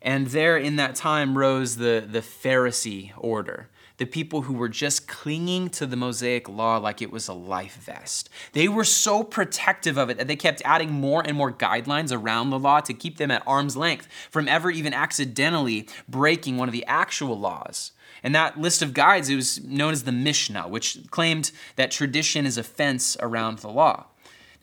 And 0.00 0.28
there 0.28 0.56
in 0.56 0.76
that 0.76 0.94
time 0.94 1.36
rose 1.36 1.76
the, 1.76 2.06
the 2.06 2.20
Pharisee 2.20 3.12
order 3.16 3.68
the 3.96 4.06
people 4.06 4.42
who 4.42 4.54
were 4.54 4.68
just 4.68 5.06
clinging 5.06 5.68
to 5.70 5.86
the 5.86 5.96
Mosaic 5.96 6.48
law 6.48 6.78
like 6.78 7.00
it 7.00 7.12
was 7.12 7.28
a 7.28 7.32
life 7.32 7.76
vest. 7.76 8.28
They 8.52 8.68
were 8.68 8.84
so 8.84 9.22
protective 9.22 9.96
of 9.96 10.10
it 10.10 10.18
that 10.18 10.26
they 10.26 10.36
kept 10.36 10.62
adding 10.64 10.92
more 10.92 11.22
and 11.24 11.36
more 11.36 11.52
guidelines 11.52 12.12
around 12.12 12.50
the 12.50 12.58
law 12.58 12.80
to 12.80 12.94
keep 12.94 13.18
them 13.18 13.30
at 13.30 13.42
arm's 13.46 13.76
length 13.76 14.08
from 14.30 14.48
ever 14.48 14.70
even 14.70 14.92
accidentally 14.92 15.88
breaking 16.08 16.56
one 16.56 16.68
of 16.68 16.72
the 16.72 16.86
actual 16.86 17.38
laws. 17.38 17.92
And 18.22 18.34
that 18.34 18.58
list 18.58 18.80
of 18.80 18.94
guides, 18.94 19.28
it 19.28 19.36
was 19.36 19.62
known 19.62 19.92
as 19.92 20.04
the 20.04 20.12
Mishnah, 20.12 20.68
which 20.68 20.98
claimed 21.10 21.52
that 21.76 21.90
tradition 21.90 22.46
is 22.46 22.56
a 22.56 22.62
fence 22.62 23.16
around 23.20 23.58
the 23.58 23.68
law. 23.68 24.06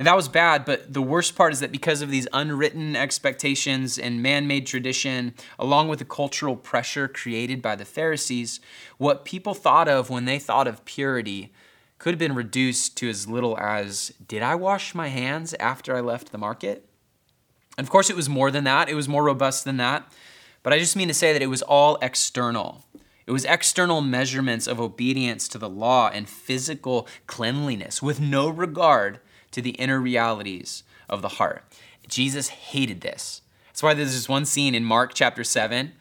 And 0.01 0.07
that 0.07 0.15
was 0.15 0.29
bad, 0.29 0.65
but 0.65 0.91
the 0.91 0.99
worst 0.99 1.35
part 1.35 1.53
is 1.53 1.59
that 1.59 1.71
because 1.71 2.01
of 2.01 2.09
these 2.09 2.27
unwritten 2.33 2.95
expectations 2.95 3.99
and 3.99 4.19
man 4.19 4.47
made 4.47 4.65
tradition, 4.65 5.35
along 5.59 5.89
with 5.89 5.99
the 5.99 6.05
cultural 6.05 6.55
pressure 6.55 7.07
created 7.07 7.61
by 7.61 7.75
the 7.75 7.85
Pharisees, 7.85 8.59
what 8.97 9.25
people 9.25 9.53
thought 9.53 9.87
of 9.87 10.09
when 10.09 10.25
they 10.25 10.39
thought 10.39 10.67
of 10.67 10.83
purity 10.85 11.53
could 11.99 12.13
have 12.13 12.19
been 12.19 12.33
reduced 12.33 12.97
to 12.97 13.09
as 13.11 13.27
little 13.27 13.55
as 13.59 14.11
Did 14.27 14.41
I 14.41 14.55
wash 14.55 14.95
my 14.95 15.09
hands 15.09 15.53
after 15.59 15.95
I 15.95 15.99
left 15.99 16.31
the 16.31 16.39
market? 16.39 16.89
And 17.77 17.85
of 17.85 17.91
course, 17.91 18.09
it 18.09 18.15
was 18.15 18.27
more 18.27 18.49
than 18.49 18.63
that, 18.63 18.89
it 18.89 18.95
was 18.95 19.07
more 19.07 19.23
robust 19.23 19.65
than 19.65 19.77
that. 19.77 20.11
But 20.63 20.73
I 20.73 20.79
just 20.79 20.95
mean 20.95 21.09
to 21.09 21.13
say 21.13 21.31
that 21.31 21.43
it 21.43 21.45
was 21.45 21.61
all 21.61 21.99
external. 22.01 22.85
It 23.27 23.33
was 23.33 23.45
external 23.45 24.01
measurements 24.01 24.65
of 24.65 24.81
obedience 24.81 25.47
to 25.49 25.59
the 25.59 25.69
law 25.69 26.09
and 26.11 26.27
physical 26.27 27.07
cleanliness 27.27 28.01
with 28.01 28.19
no 28.19 28.49
regard 28.49 29.19
to 29.51 29.61
the 29.61 29.71
inner 29.71 29.99
realities 29.99 30.83
of 31.09 31.21
the 31.21 31.29
heart. 31.29 31.63
Jesus 32.07 32.49
hated 32.49 33.01
this. 33.01 33.41
That's 33.67 33.83
why 33.83 33.93
there's 33.93 34.13
this 34.13 34.29
one 34.29 34.45
scene 34.45 34.75
in 34.75 34.83
Mark 34.83 35.13
chapter 35.13 35.43
7. 35.43 35.93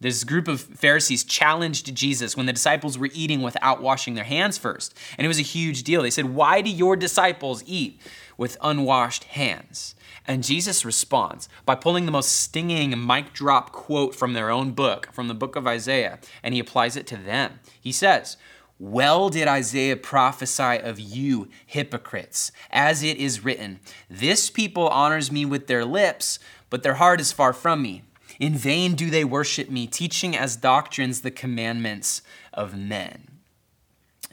This 0.00 0.22
group 0.22 0.46
of 0.46 0.60
Pharisees 0.60 1.24
challenged 1.24 1.94
Jesus 1.94 2.36
when 2.36 2.46
the 2.46 2.52
disciples 2.52 2.96
were 2.96 3.10
eating 3.12 3.42
without 3.42 3.82
washing 3.82 4.14
their 4.14 4.24
hands 4.24 4.56
first. 4.56 4.96
And 5.16 5.24
it 5.24 5.28
was 5.28 5.40
a 5.40 5.42
huge 5.42 5.82
deal. 5.82 6.02
They 6.02 6.10
said, 6.10 6.34
Why 6.34 6.60
do 6.60 6.70
your 6.70 6.94
disciples 6.94 7.64
eat 7.66 8.00
with 8.36 8.56
unwashed 8.60 9.24
hands? 9.24 9.96
And 10.24 10.44
Jesus 10.44 10.84
responds 10.84 11.48
by 11.64 11.74
pulling 11.74 12.06
the 12.06 12.12
most 12.12 12.30
stinging 12.30 12.94
mic 13.04 13.32
drop 13.32 13.72
quote 13.72 14.14
from 14.14 14.34
their 14.34 14.50
own 14.50 14.70
book, 14.70 15.08
from 15.12 15.26
the 15.26 15.34
book 15.34 15.56
of 15.56 15.66
Isaiah, 15.66 16.20
and 16.42 16.54
he 16.54 16.60
applies 16.60 16.96
it 16.96 17.06
to 17.08 17.16
them. 17.16 17.58
He 17.80 17.92
says, 17.92 18.36
well 18.78 19.28
did 19.28 19.48
Isaiah 19.48 19.96
prophesy 19.96 20.78
of 20.78 21.00
you, 21.00 21.48
hypocrites, 21.66 22.52
as 22.70 23.02
it 23.02 23.16
is 23.16 23.44
written 23.44 23.80
This 24.08 24.50
people 24.50 24.88
honors 24.88 25.32
me 25.32 25.44
with 25.44 25.66
their 25.66 25.84
lips, 25.84 26.38
but 26.70 26.82
their 26.82 26.94
heart 26.94 27.20
is 27.20 27.32
far 27.32 27.52
from 27.52 27.82
me. 27.82 28.02
In 28.38 28.54
vain 28.54 28.94
do 28.94 29.10
they 29.10 29.24
worship 29.24 29.68
me, 29.68 29.86
teaching 29.86 30.36
as 30.36 30.56
doctrines 30.56 31.22
the 31.22 31.30
commandments 31.30 32.22
of 32.52 32.76
men. 32.76 33.28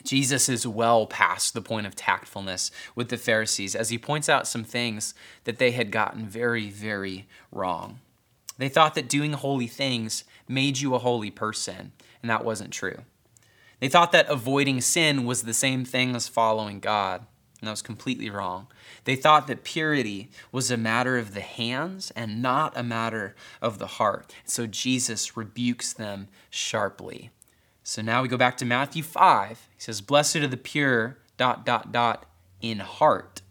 Jesus 0.03 0.47
is 0.47 0.67
well 0.67 1.07
past 1.07 1.55
the 1.55 1.61
point 1.61 1.87
of 1.87 1.95
tactfulness 1.95 2.69
with 2.93 3.09
the 3.09 3.17
Pharisees 3.17 3.75
as 3.75 3.89
he 3.89 3.97
points 3.97 4.29
out 4.29 4.47
some 4.47 4.63
things 4.63 5.15
that 5.45 5.57
they 5.57 5.71
had 5.71 5.89
gotten 5.89 6.27
very, 6.27 6.69
very 6.69 7.27
wrong. 7.51 7.99
They 8.59 8.69
thought 8.69 8.93
that 8.93 9.09
doing 9.09 9.33
holy 9.33 9.67
things 9.67 10.23
made 10.47 10.77
you 10.77 10.93
a 10.93 10.99
holy 10.99 11.31
person, 11.31 11.91
and 12.21 12.29
that 12.29 12.45
wasn't 12.45 12.71
true. 12.71 12.99
They 13.79 13.89
thought 13.89 14.11
that 14.11 14.29
avoiding 14.29 14.81
sin 14.81 15.25
was 15.25 15.43
the 15.43 15.53
same 15.53 15.85
thing 15.85 16.15
as 16.15 16.27
following 16.27 16.79
God, 16.79 17.25
and 17.59 17.67
that 17.67 17.71
was 17.71 17.81
completely 17.81 18.29
wrong. 18.29 18.67
They 19.03 19.15
thought 19.15 19.47
that 19.47 19.63
purity 19.63 20.29
was 20.51 20.71
a 20.71 20.77
matter 20.77 21.17
of 21.17 21.33
the 21.33 21.41
hands 21.41 22.11
and 22.15 22.41
not 22.41 22.75
a 22.77 22.83
matter 22.83 23.35
of 23.61 23.79
the 23.79 23.87
heart. 23.87 24.33
So 24.45 24.67
Jesus 24.67 25.37
rebukes 25.37 25.93
them 25.93 26.27
sharply. 26.49 27.31
So 27.83 28.01
now 28.01 28.21
we 28.21 28.27
go 28.27 28.37
back 28.37 28.57
to 28.57 28.65
Matthew 28.65 29.03
5. 29.03 29.69
He 29.75 29.81
says, 29.81 30.01
Blessed 30.01 30.37
are 30.37 30.47
the 30.47 30.57
pure, 30.57 31.17
dot, 31.37 31.65
dot, 31.65 31.91
dot, 31.91 32.25
in 32.61 32.79
heart. 32.79 33.41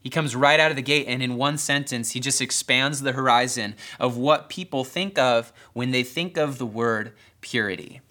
He 0.00 0.10
comes 0.10 0.36
right 0.36 0.60
out 0.60 0.70
of 0.70 0.76
the 0.76 0.82
gate, 0.82 1.06
and 1.08 1.22
in 1.22 1.36
one 1.36 1.56
sentence, 1.56 2.10
he 2.10 2.20
just 2.20 2.42
expands 2.42 3.00
the 3.00 3.12
horizon 3.12 3.74
of 3.98 4.18
what 4.18 4.50
people 4.50 4.84
think 4.84 5.18
of 5.18 5.50
when 5.72 5.92
they 5.92 6.02
think 6.02 6.36
of 6.36 6.58
the 6.58 6.66
word 6.66 7.12
purity. 7.40 8.02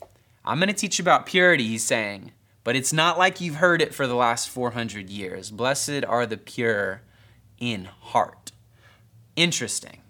I'm 0.45 0.59
going 0.59 0.67
to 0.67 0.73
teach 0.73 0.99
you 0.99 1.03
about 1.03 1.25
purity, 1.25 1.67
he's 1.67 1.83
saying, 1.83 2.31
but 2.63 2.75
it's 2.75 2.91
not 2.91 3.17
like 3.17 3.39
you've 3.39 3.55
heard 3.55 3.81
it 3.81 3.93
for 3.93 4.07
the 4.07 4.15
last 4.15 4.49
400 4.49 5.09
years. 5.09 5.51
Blessed 5.51 6.03
are 6.05 6.25
the 6.25 6.37
pure 6.37 7.01
in 7.59 7.85
heart. 7.85 8.51
Interesting. 9.35 10.01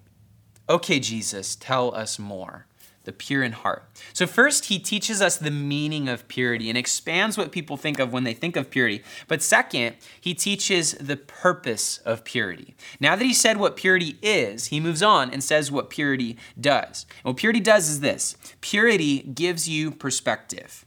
Okay, 0.68 1.00
Jesus, 1.00 1.56
tell 1.56 1.94
us 1.94 2.18
more 2.18 2.66
the 3.04 3.12
pure 3.12 3.44
in 3.44 3.52
heart. 3.52 3.90
So, 4.14 4.26
first, 4.26 4.66
he 4.66 4.80
teaches 4.80 5.22
us 5.22 5.38
the 5.38 5.52
meaning 5.52 6.08
of 6.08 6.28
purity 6.28 6.70
and 6.70 6.78
expands 6.78 7.38
what 7.38 7.52
people 7.52 7.78
think 7.78 8.00
of 8.00 8.14
when 8.14 8.24
they 8.24 8.34
think 8.34 8.56
of 8.56 8.70
purity. 8.70 9.04
But 9.28 9.42
second, 9.42 9.96
he 10.20 10.34
teaches 10.34 10.94
the 10.94 11.18
purpose 11.18 11.98
of 12.00 12.24
purity. 12.24 12.76
Now 13.00 13.16
that 13.16 13.26
he 13.26 13.34
said 13.34 13.58
what 13.58 13.76
purity 13.76 14.18
is, 14.22 14.68
he 14.68 14.80
moves 14.80 15.04
on 15.04 15.32
and 15.32 15.44
says 15.44 15.72
what 15.72 15.90
purity 15.90 16.38
does. 16.60 17.06
And 17.24 17.32
what 17.34 17.38
purity 17.38 17.60
does 17.60 17.90
is 17.90 18.00
this 18.00 18.38
purity 18.62 19.20
gives 19.20 19.68
you 19.68 19.92
perspective. 19.92 20.86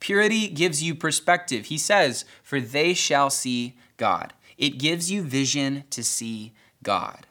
Purity 0.00 0.48
gives 0.48 0.82
you 0.82 0.94
perspective. 0.94 1.66
He 1.66 1.76
says, 1.76 2.24
For 2.42 2.58
they 2.58 2.94
shall 2.94 3.28
see 3.28 3.76
God. 3.98 4.32
It 4.56 4.78
gives 4.78 5.10
you 5.10 5.22
vision 5.22 5.84
to 5.90 6.02
see 6.02 6.54
God. 6.82 7.26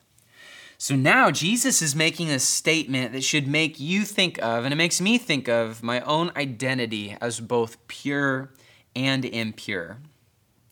So 0.82 0.96
now 0.96 1.30
Jesus 1.30 1.82
is 1.82 1.94
making 1.94 2.30
a 2.30 2.40
statement 2.40 3.12
that 3.12 3.26
should 3.26 3.50
make 3.50 3.82
you 3.82 4.06
think 4.06 4.42
of, 4.42 4.64
and 4.64 4.74
it 4.74 4.78
makes 4.78 5.02
me 5.02 5.18
think 5.18 5.50
of, 5.50 5.84
my 5.84 6.00
own 6.00 6.32
identity 6.38 7.18
as 7.20 7.42
both 7.42 7.86
pure 7.90 8.54
and 8.96 9.26
impure. 9.26 9.98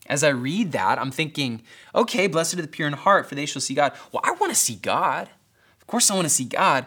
As 0.06 0.24
I 0.24 0.30
read 0.30 0.72
that, 0.72 0.98
I'm 0.98 1.10
thinking, 1.10 1.60
okay, 1.94 2.26
blessed 2.26 2.54
are 2.54 2.62
the 2.62 2.68
pure 2.68 2.88
in 2.88 2.94
heart, 2.94 3.28
for 3.28 3.34
they 3.34 3.44
shall 3.44 3.60
see 3.60 3.74
God. 3.74 3.92
Well, 4.10 4.22
I 4.24 4.30
want 4.32 4.50
to 4.50 4.58
see 4.58 4.76
God. 4.76 5.28
Of 5.78 5.86
course, 5.86 6.10
I 6.10 6.14
want 6.14 6.24
to 6.24 6.34
see 6.34 6.46
God. 6.46 6.86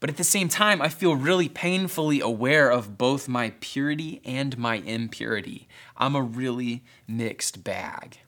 But 0.00 0.08
at 0.08 0.16
the 0.16 0.24
same 0.24 0.48
time, 0.48 0.80
I 0.80 0.88
feel 0.88 1.16
really 1.16 1.50
painfully 1.50 2.20
aware 2.20 2.70
of 2.70 2.96
both 2.96 3.28
my 3.28 3.52
purity 3.60 4.22
and 4.24 4.56
my 4.56 4.76
impurity. 4.76 5.68
I'm 5.98 6.16
a 6.16 6.22
really 6.22 6.82
mixed 7.06 7.62
bag. 7.62 8.20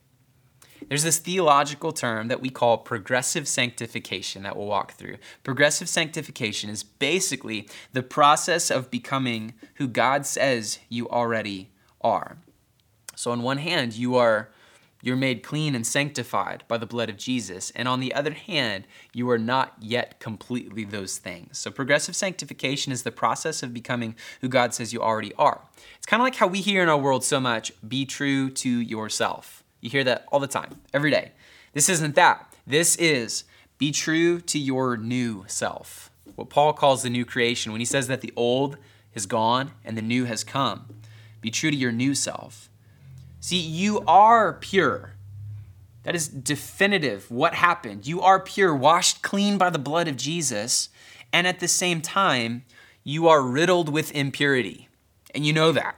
There's 0.87 1.03
this 1.03 1.19
theological 1.19 1.91
term 1.91 2.29
that 2.29 2.41
we 2.41 2.49
call 2.49 2.77
progressive 2.77 3.47
sanctification 3.47 4.43
that 4.43 4.55
we'll 4.55 4.67
walk 4.67 4.93
through. 4.93 5.17
Progressive 5.43 5.89
sanctification 5.89 6.69
is 6.69 6.83
basically 6.83 7.67
the 7.91 8.03
process 8.03 8.71
of 8.71 8.89
becoming 8.89 9.53
who 9.75 9.87
God 9.87 10.25
says 10.25 10.79
you 10.87 11.09
already 11.09 11.71
are. 12.01 12.37
So, 13.15 13.31
on 13.31 13.41
one 13.41 13.57
hand, 13.57 13.93
you 13.93 14.15
are 14.15 14.49
you're 15.01 15.15
made 15.15 15.43
clean 15.43 15.75
and 15.75 15.85
sanctified 15.85 16.63
by 16.67 16.77
the 16.77 16.87
blood 16.87 17.09
of 17.09 17.17
Jesus. 17.17 17.71
And 17.75 17.87
on 17.87 17.99
the 17.99 18.13
other 18.13 18.33
hand, 18.33 18.87
you 19.13 19.29
are 19.29 19.37
not 19.37 19.75
yet 19.79 20.19
completely 20.19 20.83
those 20.85 21.17
things. 21.17 21.57
So, 21.57 21.69
progressive 21.69 22.15
sanctification 22.15 22.91
is 22.91 23.03
the 23.03 23.11
process 23.11 23.61
of 23.61 23.73
becoming 23.73 24.15
who 24.41 24.47
God 24.47 24.73
says 24.73 24.93
you 24.93 25.01
already 25.01 25.33
are. 25.35 25.61
It's 25.97 26.05
kind 26.05 26.21
of 26.21 26.25
like 26.25 26.35
how 26.35 26.47
we 26.47 26.61
hear 26.61 26.81
in 26.81 26.89
our 26.89 26.97
world 26.97 27.23
so 27.23 27.39
much 27.39 27.71
be 27.87 28.05
true 28.05 28.49
to 28.51 28.69
yourself. 28.69 29.63
You 29.87 29.91
hear 29.91 30.03
that 30.03 30.25
all 30.33 30.41
the 30.41 30.47
time, 30.47 30.81
every 30.93 31.09
day. 31.09 31.31
This 31.71 31.87
isn't 31.87 32.15
that. 32.15 32.53
This 32.67 32.97
is 32.97 33.45
be 33.77 33.93
true 33.93 34.41
to 34.41 34.59
your 34.59 34.97
new 34.97 35.45
self. 35.47 36.11
What 36.35 36.49
Paul 36.49 36.73
calls 36.73 37.03
the 37.03 37.09
new 37.09 37.23
creation 37.23 37.71
when 37.71 37.79
he 37.79 37.85
says 37.85 38.07
that 38.07 38.19
the 38.19 38.33
old 38.35 38.75
is 39.13 39.25
gone 39.25 39.71
and 39.85 39.97
the 39.97 40.01
new 40.01 40.25
has 40.25 40.43
come. 40.43 40.87
Be 41.39 41.51
true 41.51 41.71
to 41.71 41.77
your 41.77 41.93
new 41.93 42.13
self. 42.15 42.69
See, 43.39 43.61
you 43.61 44.01
are 44.05 44.51
pure. 44.51 45.13
That 46.03 46.15
is 46.15 46.27
definitive. 46.27 47.31
What 47.31 47.53
happened? 47.53 48.05
You 48.05 48.19
are 48.19 48.41
pure, 48.41 48.75
washed 48.75 49.21
clean 49.21 49.57
by 49.57 49.69
the 49.69 49.79
blood 49.79 50.09
of 50.09 50.17
Jesus, 50.17 50.89
and 51.31 51.47
at 51.47 51.61
the 51.61 51.67
same 51.69 52.01
time, 52.01 52.65
you 53.05 53.29
are 53.29 53.41
riddled 53.41 53.87
with 53.87 54.13
impurity. 54.13 54.89
And 55.33 55.45
you 55.45 55.53
know 55.53 55.71
that. 55.71 55.95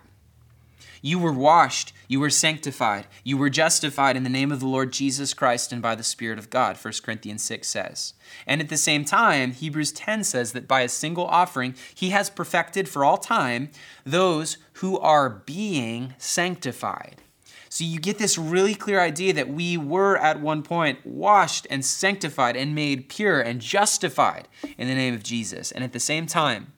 You 1.02 1.20
were 1.20 1.34
washed, 1.34 1.94
you 2.08 2.20
were 2.20 2.30
sanctified, 2.30 3.08
you 3.24 3.38
were 3.38 3.50
justified 3.50 4.18
in 4.18 4.24
the 4.24 4.30
name 4.30 4.52
of 4.52 4.60
the 4.60 4.68
Lord 4.68 4.92
Jesus 4.92 5.34
Christ 5.34 5.72
and 5.72 5.82
by 5.82 5.96
the 5.96 6.04
Spirit 6.04 6.40
of 6.40 6.50
God, 6.50 6.78
1 6.78 6.94
Corinthians 7.04 7.44
6 7.44 7.68
says. 7.68 8.14
And 8.46 8.62
at 8.62 8.70
the 8.70 8.78
same 8.78 9.06
time, 9.06 9.52
Hebrews 9.54 9.92
10 9.92 10.24
says 10.24 10.54
that 10.54 10.68
by 10.68 10.82
a 10.82 10.90
single 10.90 11.26
offering, 11.26 11.76
he 11.94 12.10
has 12.10 12.30
perfected 12.30 12.90
for 12.90 13.06
all 13.06 13.18
time 13.18 13.70
those 14.06 14.58
who 14.74 14.98
are 15.00 15.30
being 15.30 16.16
sanctified. 16.18 17.22
So 17.70 17.84
you 17.84 18.00
get 18.00 18.18
this 18.18 18.38
really 18.38 18.74
clear 18.74 19.00
idea 19.00 19.32
that 19.34 19.50
we 19.50 19.78
were 19.78 20.18
at 20.18 20.42
one 20.42 20.64
point 20.64 21.06
washed 21.06 21.68
and 21.70 21.86
sanctified 21.86 22.58
and 22.58 22.74
made 22.74 23.10
pure 23.10 23.40
and 23.40 23.62
justified 23.62 24.48
in 24.78 24.88
the 24.88 24.96
name 24.96 25.14
of 25.14 25.22
Jesus. 25.22 25.72
And 25.72 25.84
at 25.84 25.94
the 25.94 26.00
same 26.00 26.26
time, 26.26 26.74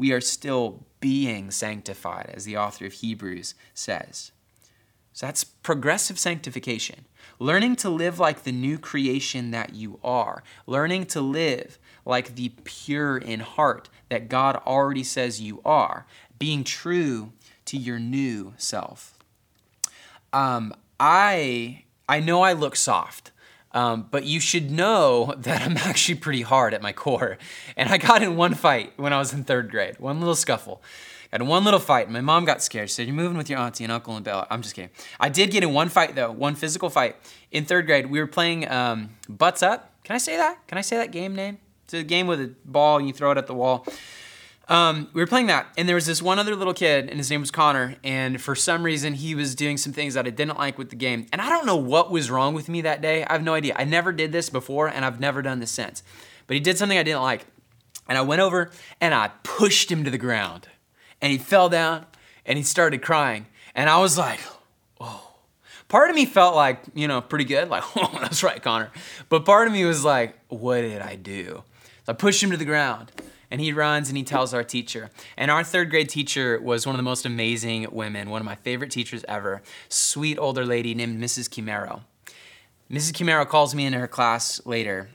we 0.00 0.12
are 0.12 0.20
still 0.22 0.86
being 1.00 1.50
sanctified, 1.50 2.30
as 2.32 2.46
the 2.46 2.56
author 2.56 2.86
of 2.86 2.94
Hebrews 2.94 3.54
says. 3.74 4.32
So 5.12 5.26
that's 5.26 5.44
progressive 5.44 6.18
sanctification. 6.18 7.04
Learning 7.38 7.76
to 7.76 7.90
live 7.90 8.18
like 8.18 8.44
the 8.44 8.52
new 8.52 8.78
creation 8.78 9.50
that 9.50 9.74
you 9.74 10.00
are. 10.02 10.42
Learning 10.66 11.04
to 11.04 11.20
live 11.20 11.78
like 12.06 12.34
the 12.34 12.48
pure 12.64 13.18
in 13.18 13.40
heart 13.40 13.90
that 14.08 14.30
God 14.30 14.56
already 14.66 15.04
says 15.04 15.42
you 15.42 15.60
are. 15.66 16.06
Being 16.38 16.64
true 16.64 17.34
to 17.66 17.76
your 17.76 17.98
new 17.98 18.54
self. 18.56 19.18
Um, 20.32 20.72
I 20.98 21.84
I 22.08 22.20
know 22.20 22.40
I 22.40 22.54
look 22.54 22.74
soft, 22.74 23.32
um, 23.72 24.08
but 24.10 24.24
you 24.24 24.40
should 24.40 24.70
know 24.70 25.34
that 25.38 25.62
I'm 25.62 25.76
actually 25.76 26.16
pretty 26.16 26.42
hard 26.42 26.74
at 26.74 26.82
my 26.82 26.92
core. 26.92 27.38
And 27.76 27.88
I 27.88 27.98
got 27.98 28.22
in 28.22 28.36
one 28.36 28.54
fight 28.54 28.92
when 28.96 29.12
I 29.12 29.18
was 29.18 29.32
in 29.32 29.44
third 29.44 29.70
grade, 29.70 29.98
one 29.98 30.20
little 30.20 30.34
scuffle. 30.34 30.82
Got 31.30 31.42
in 31.42 31.46
one 31.46 31.64
little 31.64 31.78
fight, 31.78 32.06
and 32.06 32.12
my 32.12 32.20
mom 32.20 32.44
got 32.44 32.60
scared. 32.60 32.90
She 32.90 32.94
said, 32.94 33.06
You're 33.06 33.14
moving 33.14 33.38
with 33.38 33.48
your 33.48 33.60
auntie 33.60 33.84
and 33.84 33.92
uncle 33.92 34.16
and 34.16 34.24
Bella. 34.24 34.48
I'm 34.50 34.62
just 34.62 34.74
kidding. 34.74 34.90
I 35.20 35.28
did 35.28 35.52
get 35.52 35.62
in 35.62 35.72
one 35.72 35.88
fight, 35.88 36.16
though, 36.16 36.32
one 36.32 36.56
physical 36.56 36.90
fight. 36.90 37.16
In 37.52 37.64
third 37.64 37.86
grade, 37.86 38.06
we 38.06 38.18
were 38.18 38.26
playing 38.26 38.68
um, 38.68 39.10
Butts 39.28 39.62
Up. 39.62 39.92
Can 40.02 40.16
I 40.16 40.18
say 40.18 40.36
that? 40.36 40.66
Can 40.66 40.76
I 40.76 40.80
say 40.80 40.96
that 40.96 41.12
game 41.12 41.36
name? 41.36 41.58
It's 41.84 41.94
a 41.94 42.02
game 42.02 42.26
with 42.26 42.40
a 42.40 42.52
ball, 42.64 42.98
and 42.98 43.06
you 43.06 43.12
throw 43.12 43.30
it 43.30 43.38
at 43.38 43.46
the 43.46 43.54
wall. 43.54 43.86
Um, 44.70 45.08
we 45.12 45.20
were 45.20 45.26
playing 45.26 45.48
that, 45.48 45.66
and 45.76 45.88
there 45.88 45.96
was 45.96 46.06
this 46.06 46.22
one 46.22 46.38
other 46.38 46.54
little 46.54 46.72
kid, 46.72 47.08
and 47.08 47.18
his 47.18 47.28
name 47.28 47.40
was 47.40 47.50
Connor. 47.50 47.96
And 48.04 48.40
for 48.40 48.54
some 48.54 48.84
reason, 48.84 49.14
he 49.14 49.34
was 49.34 49.56
doing 49.56 49.76
some 49.76 49.92
things 49.92 50.14
that 50.14 50.28
I 50.28 50.30
didn't 50.30 50.56
like 50.56 50.78
with 50.78 50.90
the 50.90 50.96
game. 50.96 51.26
And 51.32 51.40
I 51.42 51.48
don't 51.48 51.66
know 51.66 51.76
what 51.76 52.12
was 52.12 52.30
wrong 52.30 52.54
with 52.54 52.68
me 52.68 52.80
that 52.82 53.02
day. 53.02 53.24
I 53.24 53.32
have 53.32 53.42
no 53.42 53.54
idea. 53.54 53.74
I 53.76 53.82
never 53.82 54.12
did 54.12 54.30
this 54.30 54.48
before, 54.48 54.86
and 54.86 55.04
I've 55.04 55.18
never 55.18 55.42
done 55.42 55.58
this 55.58 55.72
since. 55.72 56.04
But 56.46 56.54
he 56.54 56.60
did 56.60 56.78
something 56.78 56.96
I 56.96 57.02
didn't 57.02 57.22
like. 57.22 57.46
And 58.08 58.16
I 58.16 58.22
went 58.22 58.40
over 58.40 58.70
and 59.00 59.14
I 59.14 59.30
pushed 59.44 59.90
him 59.90 60.02
to 60.04 60.10
the 60.10 60.18
ground. 60.18 60.68
And 61.20 61.30
he 61.30 61.38
fell 61.38 61.68
down 61.68 62.06
and 62.44 62.58
he 62.58 62.64
started 62.64 63.02
crying. 63.02 63.46
And 63.74 63.88
I 63.88 63.98
was 63.98 64.18
like, 64.18 64.40
oh. 65.00 65.28
Part 65.86 66.10
of 66.10 66.16
me 66.16 66.26
felt 66.26 66.56
like, 66.56 66.80
you 66.94 67.06
know, 67.06 67.20
pretty 67.20 67.44
good. 67.44 67.68
Like, 67.68 67.84
oh, 67.96 68.18
that's 68.20 68.42
right, 68.42 68.60
Connor. 68.60 68.90
But 69.28 69.44
part 69.44 69.68
of 69.68 69.72
me 69.72 69.84
was 69.84 70.04
like, 70.04 70.36
what 70.48 70.80
did 70.80 71.02
I 71.02 71.14
do? 71.14 71.62
So 72.04 72.12
I 72.12 72.12
pushed 72.14 72.42
him 72.42 72.50
to 72.50 72.56
the 72.56 72.64
ground 72.64 73.12
and 73.50 73.60
he 73.60 73.72
runs 73.72 74.08
and 74.08 74.16
he 74.16 74.24
tells 74.24 74.54
our 74.54 74.64
teacher. 74.64 75.10
And 75.36 75.50
our 75.50 75.64
third 75.64 75.90
grade 75.90 76.08
teacher 76.08 76.60
was 76.60 76.86
one 76.86 76.94
of 76.94 76.98
the 76.98 77.02
most 77.02 77.26
amazing 77.26 77.86
women, 77.90 78.30
one 78.30 78.40
of 78.40 78.46
my 78.46 78.54
favorite 78.54 78.90
teachers 78.90 79.24
ever, 79.26 79.62
sweet 79.88 80.38
older 80.38 80.64
lady 80.64 80.94
named 80.94 81.22
Mrs. 81.22 81.48
Kimero. 81.48 82.02
Mrs. 82.90 83.12
Kimero 83.12 83.46
calls 83.46 83.74
me 83.74 83.86
into 83.86 83.98
her 83.98 84.08
class 84.08 84.64
later, 84.66 85.10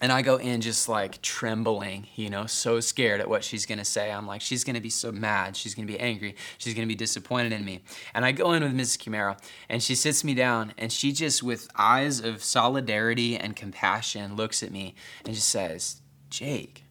and 0.00 0.12
I 0.12 0.22
go 0.22 0.36
in 0.36 0.60
just 0.60 0.88
like 0.88 1.22
trembling, 1.22 2.08
you 2.16 2.28
know, 2.28 2.46
so 2.46 2.80
scared 2.80 3.20
at 3.20 3.30
what 3.30 3.44
she's 3.44 3.64
gonna 3.64 3.84
say. 3.84 4.10
I'm 4.10 4.26
like, 4.26 4.40
she's 4.40 4.64
gonna 4.64 4.80
be 4.80 4.90
so 4.90 5.12
mad, 5.12 5.56
she's 5.56 5.74
gonna 5.74 5.86
be 5.86 5.98
angry, 5.98 6.34
she's 6.58 6.74
gonna 6.74 6.86
be 6.86 6.96
disappointed 6.96 7.52
in 7.52 7.64
me. 7.64 7.82
And 8.12 8.24
I 8.24 8.32
go 8.32 8.52
in 8.52 8.62
with 8.62 8.74
Mrs. 8.74 8.98
Kimero, 8.98 9.38
and 9.68 9.82
she 9.82 9.94
sits 9.94 10.24
me 10.24 10.34
down, 10.34 10.74
and 10.76 10.92
she 10.92 11.12
just, 11.12 11.42
with 11.42 11.68
eyes 11.76 12.20
of 12.20 12.42
solidarity 12.42 13.36
and 13.36 13.54
compassion, 13.56 14.36
looks 14.36 14.62
at 14.62 14.72
me 14.72 14.94
and 15.24 15.34
just 15.34 15.48
says, 15.48 16.02
Jake, 16.28 16.85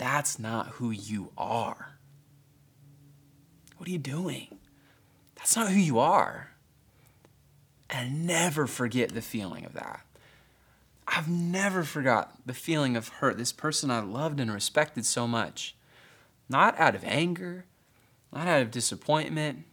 that's 0.00 0.38
not 0.38 0.68
who 0.68 0.90
you 0.90 1.30
are. 1.36 1.98
What 3.76 3.86
are 3.86 3.92
you 3.92 3.98
doing? 3.98 4.58
That's 5.36 5.54
not 5.54 5.68
who 5.70 5.78
you 5.78 5.98
are. 5.98 6.52
And 7.90 8.26
never 8.26 8.66
forget 8.66 9.10
the 9.10 9.20
feeling 9.20 9.66
of 9.66 9.74
that. 9.74 10.06
I've 11.06 11.28
never 11.28 11.82
forgot 11.82 12.34
the 12.46 12.54
feeling 12.54 12.96
of 12.96 13.08
hurt. 13.08 13.36
This 13.36 13.52
person 13.52 13.90
I 13.90 14.00
loved 14.00 14.40
and 14.40 14.50
respected 14.50 15.04
so 15.04 15.28
much. 15.28 15.76
Not 16.48 16.80
out 16.80 16.94
of 16.94 17.04
anger, 17.04 17.66
not 18.32 18.48
out 18.48 18.62
of 18.62 18.70
disappointment, 18.70 19.64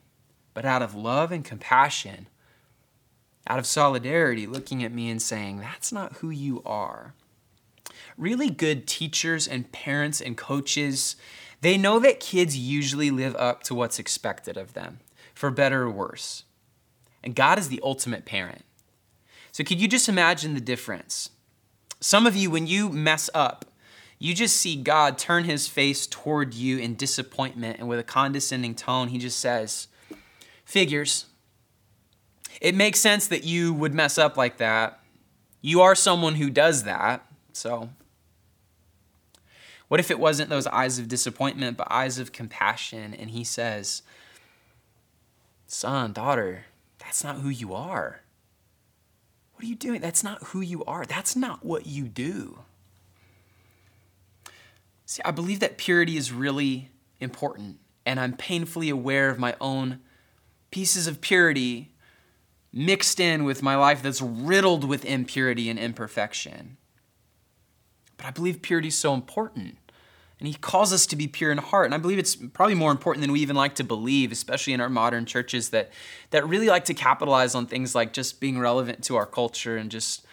but 0.53 0.65
out 0.65 0.81
of 0.81 0.93
love 0.93 1.31
and 1.31 1.45
compassion, 1.45 2.27
out 3.47 3.59
of 3.59 3.65
solidarity, 3.65 4.45
looking 4.45 4.83
at 4.83 4.91
me 4.91 5.09
and 5.09 5.21
saying, 5.21 5.61
That's 5.61 5.93
not 5.93 6.17
who 6.17 6.29
you 6.29 6.61
are 6.65 7.13
really 8.17 8.49
good 8.49 8.87
teachers 8.87 9.47
and 9.47 9.71
parents 9.71 10.19
and 10.19 10.35
coaches, 10.35 11.15
they 11.61 11.77
know 11.77 11.99
that 11.99 12.19
kids 12.19 12.57
usually 12.57 13.11
live 13.11 13.35
up 13.35 13.63
to 13.63 13.75
what's 13.75 13.99
expected 13.99 14.57
of 14.57 14.73
them, 14.73 14.99
for 15.33 15.51
better 15.51 15.83
or 15.83 15.91
worse. 15.91 16.43
And 17.23 17.35
God 17.35 17.59
is 17.59 17.69
the 17.69 17.81
ultimate 17.83 18.25
parent. 18.25 18.63
So, 19.51 19.63
could 19.63 19.79
you 19.79 19.87
just 19.87 20.09
imagine 20.09 20.53
the 20.53 20.61
difference? 20.61 21.31
Some 21.99 22.27
of 22.27 22.35
you, 22.35 22.51
when 22.51 22.67
you 22.67 22.89
mess 22.89 23.29
up, 23.33 23.65
you 24.19 24.33
just 24.33 24.57
see 24.57 24.75
God 24.75 25.17
turn 25.17 25.43
his 25.43 25.67
face 25.67 26.07
toward 26.07 26.53
you 26.53 26.77
in 26.77 26.95
disappointment, 26.95 27.79
and 27.79 27.87
with 27.87 27.99
a 27.99 28.03
condescending 28.03 28.75
tone, 28.75 29.09
he 29.09 29.17
just 29.17 29.39
says, 29.39 29.87
Figures. 30.63 31.25
It 32.59 32.75
makes 32.75 32.99
sense 32.99 33.27
that 33.27 33.43
you 33.43 33.73
would 33.73 33.93
mess 33.93 34.17
up 34.17 34.35
like 34.35 34.57
that. 34.57 34.99
You 35.61 35.81
are 35.81 35.95
someone 35.95 36.35
who 36.35 36.49
does 36.49 36.83
that, 36.83 37.25
so 37.53 37.89
what 39.87 39.99
if 39.99 40.11
it 40.11 40.19
wasn't 40.19 40.49
those 40.49 40.67
eyes 40.67 40.99
of 40.99 41.07
disappointment, 41.07 41.77
but 41.77 41.87
eyes 41.89 42.19
of 42.19 42.31
compassion? 42.31 43.13
And 43.13 43.31
he 43.31 43.43
says, 43.43 44.01
Son, 45.65 46.13
daughter, 46.13 46.65
that's 46.99 47.23
not 47.23 47.37
who 47.37 47.49
you 47.49 47.73
are. 47.73 48.21
What 49.53 49.63
are 49.63 49.67
you 49.67 49.75
doing? 49.75 50.01
That's 50.01 50.23
not 50.23 50.43
who 50.45 50.61
you 50.61 50.83
are. 50.85 51.05
That's 51.05 51.35
not 51.35 51.65
what 51.65 51.87
you 51.87 52.07
do. 52.07 52.59
See, 55.05 55.21
I 55.23 55.31
believe 55.31 55.61
that 55.61 55.77
purity 55.77 56.17
is 56.17 56.31
really 56.31 56.89
important, 57.19 57.79
and 58.05 58.19
I'm 58.19 58.33
painfully 58.33 58.89
aware 58.89 59.29
of 59.29 59.39
my 59.39 59.55
own 59.59 59.99
pieces 60.69 61.07
of 61.07 61.21
purity 61.21 61.93
mixed 62.73 63.19
in 63.19 63.45
with 63.45 63.63
my 63.63 63.75
life 63.75 64.03
that's 64.03 64.21
riddled 64.21 64.83
with 64.83 65.05
impurity 65.05 65.69
and 65.69 65.79
imperfection. 65.79 66.77
But 68.17 68.25
I 68.25 68.31
believe 68.31 68.61
purity 68.61 68.89
is 68.89 68.95
so 68.95 69.13
important. 69.13 69.77
And 70.39 70.47
he 70.47 70.53
calls 70.53 70.93
us 70.93 71.07
to 71.07 71.15
be 71.15 71.27
pure 71.27 71.51
in 71.51 71.57
heart. 71.57 71.85
And 71.85 71.95
I 71.95 71.97
believe 71.97 72.19
it's 72.19 72.35
probably 72.35 72.75
more 72.75 72.91
important 72.91 73.21
than 73.21 73.31
we 73.31 73.39
even 73.39 73.55
like 73.55 73.75
to 73.75 73.83
believe, 73.83 74.31
especially 74.31 74.73
in 74.73 74.81
our 74.81 74.89
modern 74.89 75.25
churches 75.25 75.69
that, 75.69 75.91
that 76.29 76.47
really 76.47 76.67
like 76.67 76.85
to 76.85 76.93
capitalize 76.93 77.55
on 77.55 77.65
things 77.65 77.95
like 77.95 78.13
just 78.13 78.39
being 78.39 78.59
relevant 78.59 79.03
to 79.05 79.15
our 79.15 79.25
culture 79.25 79.77
and 79.77 79.89
just 79.89 80.25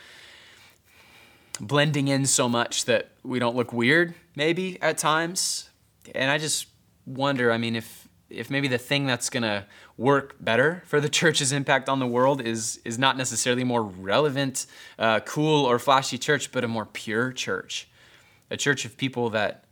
blending 1.61 2.09
in 2.09 2.27
so 2.27 2.49
much 2.49 2.85
that 2.85 3.13
we 3.23 3.39
don't 3.39 3.57
look 3.57 3.73
weird, 3.73 4.15
maybe 4.37 4.81
at 4.83 4.99
times. 4.99 5.71
And 6.15 6.31
I 6.31 6.37
just 6.37 6.67
wonder, 7.07 7.51
I 7.51 7.57
mean, 7.57 7.75
if 7.77 8.04
if 8.35 8.51
maybe 8.51 8.69
the 8.69 8.79
thing 8.79 9.07
that's 9.07 9.31
going 9.31 9.43
to 9.43 9.67
work 9.97 10.37
better 10.41 10.83
for 10.87 11.01
the 11.01 11.09
church's 11.21 11.53
impact 11.53 11.89
on 11.89 11.99
the 11.99 12.07
world 12.07 12.41
is, 12.41 12.81
is 12.85 12.99
not 12.99 13.17
necessarily 13.17 13.65
more 13.65 13.83
relevant, 13.83 14.67
uh, 14.99 15.21
cool, 15.21 15.65
or 15.65 15.79
flashy 15.79 16.19
church, 16.19 16.53
but 16.53 16.65
a 16.65 16.69
more 16.69 16.87
pure 16.87 17.33
church. 17.33 17.89
A 18.51 18.57
church 18.57 18.85
of 18.85 18.97
people 18.97 19.31
that, 19.31 19.65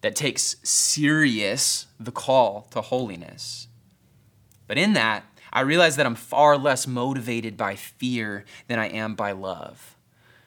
that 0.00 0.16
takes 0.16 0.56
serious 0.62 1.86
the 2.00 2.12
call 2.12 2.68
to 2.70 2.80
holiness. 2.80 3.68
But 4.66 4.78
in 4.78 4.94
that, 4.94 5.24
I 5.52 5.60
realize 5.60 5.96
that 5.96 6.06
I'm 6.06 6.14
far 6.14 6.56
less 6.56 6.86
motivated 6.86 7.56
by 7.56 7.76
fear 7.76 8.44
than 8.68 8.78
I 8.78 8.88
am 8.88 9.14
by 9.14 9.32
love. 9.32 9.96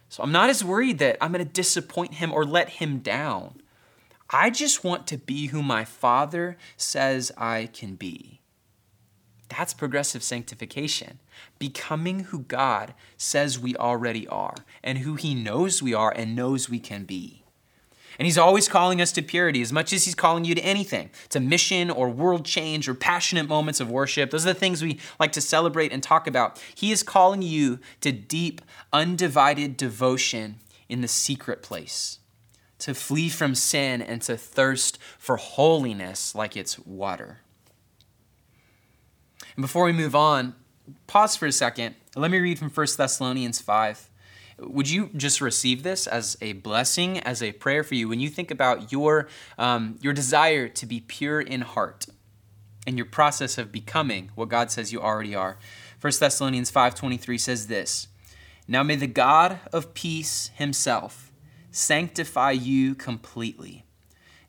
So 0.10 0.24
I'm 0.24 0.32
not 0.32 0.50
as 0.50 0.64
worried 0.64 1.00
that 1.00 1.18
I'm 1.22 1.32
going 1.32 1.46
to 1.46 1.52
disappoint 1.52 2.16
him 2.16 2.32
or 2.32 2.46
let 2.46 2.70
him 2.70 3.00
down. 3.00 3.62
I 4.30 4.50
just 4.50 4.84
want 4.84 5.06
to 5.08 5.18
be 5.18 5.48
who 5.48 5.62
my 5.62 5.86
Father 5.86 6.58
says 6.78 7.32
I 7.38 7.70
can 7.74 7.96
be. 7.96 8.42
That's 9.50 9.74
progressive 9.74 10.24
sanctification, 10.24 11.20
becoming 11.60 12.22
who 12.26 12.40
God 12.40 12.96
says 13.18 13.60
we 13.60 13.76
already 13.76 14.28
are 14.28 14.56
and 14.84 15.00
who 15.00 15.16
He 15.16 15.36
knows 15.36 15.84
we 15.84 15.94
are 15.94 16.12
and 16.12 16.36
knows 16.36 16.70
we 16.70 16.80
can 16.80 17.04
be. 17.04 17.44
And 18.18 18.26
He's 18.26 18.38
always 18.38 18.68
calling 18.68 19.00
us 19.00 19.12
to 19.12 19.22
purity 19.22 19.62
as 19.62 19.72
much 19.72 19.94
as 19.94 20.06
He's 20.06 20.16
calling 20.16 20.44
you 20.44 20.56
to 20.56 20.62
anything 20.62 21.12
to 21.30 21.40
mission 21.40 21.92
or 21.92 22.10
world 22.10 22.46
change 22.46 22.90
or 22.90 22.96
passionate 22.96 23.48
moments 23.48 23.80
of 23.80 23.92
worship. 23.92 24.32
Those 24.32 24.48
are 24.48 24.54
the 24.54 24.60
things 24.60 24.82
we 24.82 25.00
like 25.20 25.34
to 25.34 25.42
celebrate 25.42 25.92
and 25.94 26.02
talk 26.02 26.26
about. 26.26 26.60
He 26.74 26.92
is 26.92 27.04
calling 27.04 27.44
you 27.44 27.80
to 28.02 28.12
deep, 28.12 28.62
undivided 28.92 29.78
devotion 29.78 30.56
in 30.90 31.02
the 31.02 31.08
secret 31.08 31.62
place 31.62 32.20
to 32.86 32.94
flee 32.94 33.30
from 33.30 33.56
sin 33.56 34.00
and 34.00 34.22
to 34.22 34.38
thirst 34.38 35.00
for 35.18 35.38
holiness 35.38 36.36
like 36.36 36.56
it's 36.56 36.78
water. 36.78 37.40
And 39.56 39.64
before 39.64 39.86
we 39.86 39.92
move 39.92 40.14
on, 40.14 40.54
pause 41.08 41.36
for 41.36 41.48
a 41.48 41.52
second. 41.52 41.96
Let 42.16 42.30
me 42.30 42.38
read 42.38 42.60
from 42.60 42.70
1 42.70 42.88
Thessalonians 42.96 43.60
5. 43.60 44.08
Would 44.60 44.88
you 44.88 45.10
just 45.18 45.42
receive 45.42 45.82
this 45.82 46.06
as 46.06 46.38
a 46.42 46.54
blessing, 46.54 47.18
as 47.22 47.42
a 47.42 47.54
prayer 47.54 47.84
for 47.84 47.96
you 47.96 48.08
when 48.08 48.20
you 48.20 48.30
think 48.30 48.52
about 48.52 48.92
your, 48.92 49.30
um, 49.58 49.98
your 50.00 50.14
desire 50.14 50.68
to 50.68 50.86
be 50.86 51.00
pure 51.00 51.42
in 51.42 51.62
heart 51.62 52.06
and 52.86 52.98
your 52.98 53.08
process 53.08 53.58
of 53.58 53.72
becoming 53.72 54.30
what 54.36 54.50
God 54.50 54.70
says 54.70 54.94
you 54.94 55.02
already 55.02 55.34
are? 55.34 55.58
1 56.00 56.20
Thessalonians 56.20 56.70
5:23 56.70 57.40
says 57.40 57.66
this: 57.66 58.10
"Now 58.68 58.84
may 58.84 58.96
the 58.96 59.08
God 59.08 59.60
of 59.74 59.96
peace 59.96 60.52
himself 60.54 61.25
sanctify 61.76 62.52
you 62.52 62.96
completely. 62.96 63.84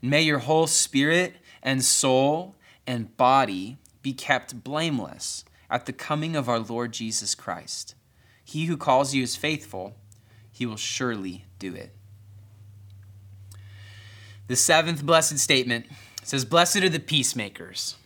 May 0.01 0.23
your 0.23 0.39
whole 0.39 0.69
spirit 0.69 1.35
and 1.61 1.83
soul 1.83 2.55
and 2.87 3.17
body 3.17 3.79
be 4.01 4.13
kept 4.13 4.63
blameless 4.63 5.45
at 5.69 5.87
the 5.87 5.93
coming 5.93 6.37
of 6.37 6.49
our 6.49 6.61
Lord 6.61 6.93
Jesus 6.93 7.35
Christ. 7.35 7.97
He 8.45 8.67
who 8.67 8.77
calls 8.77 9.13
you 9.13 9.25
is 9.25 9.35
faithful, 9.35 9.97
he 10.53 10.65
will 10.67 10.77
surely 10.77 11.47
do 11.59 11.75
it. 11.75 11.93
The 14.47 14.55
seventh 14.55 15.05
blessed 15.05 15.41
statement 15.41 15.87
says, 16.23 16.45
Blessed 16.45 16.77
are 16.77 16.89
the 16.89 17.01
peacemakers. 17.01 17.97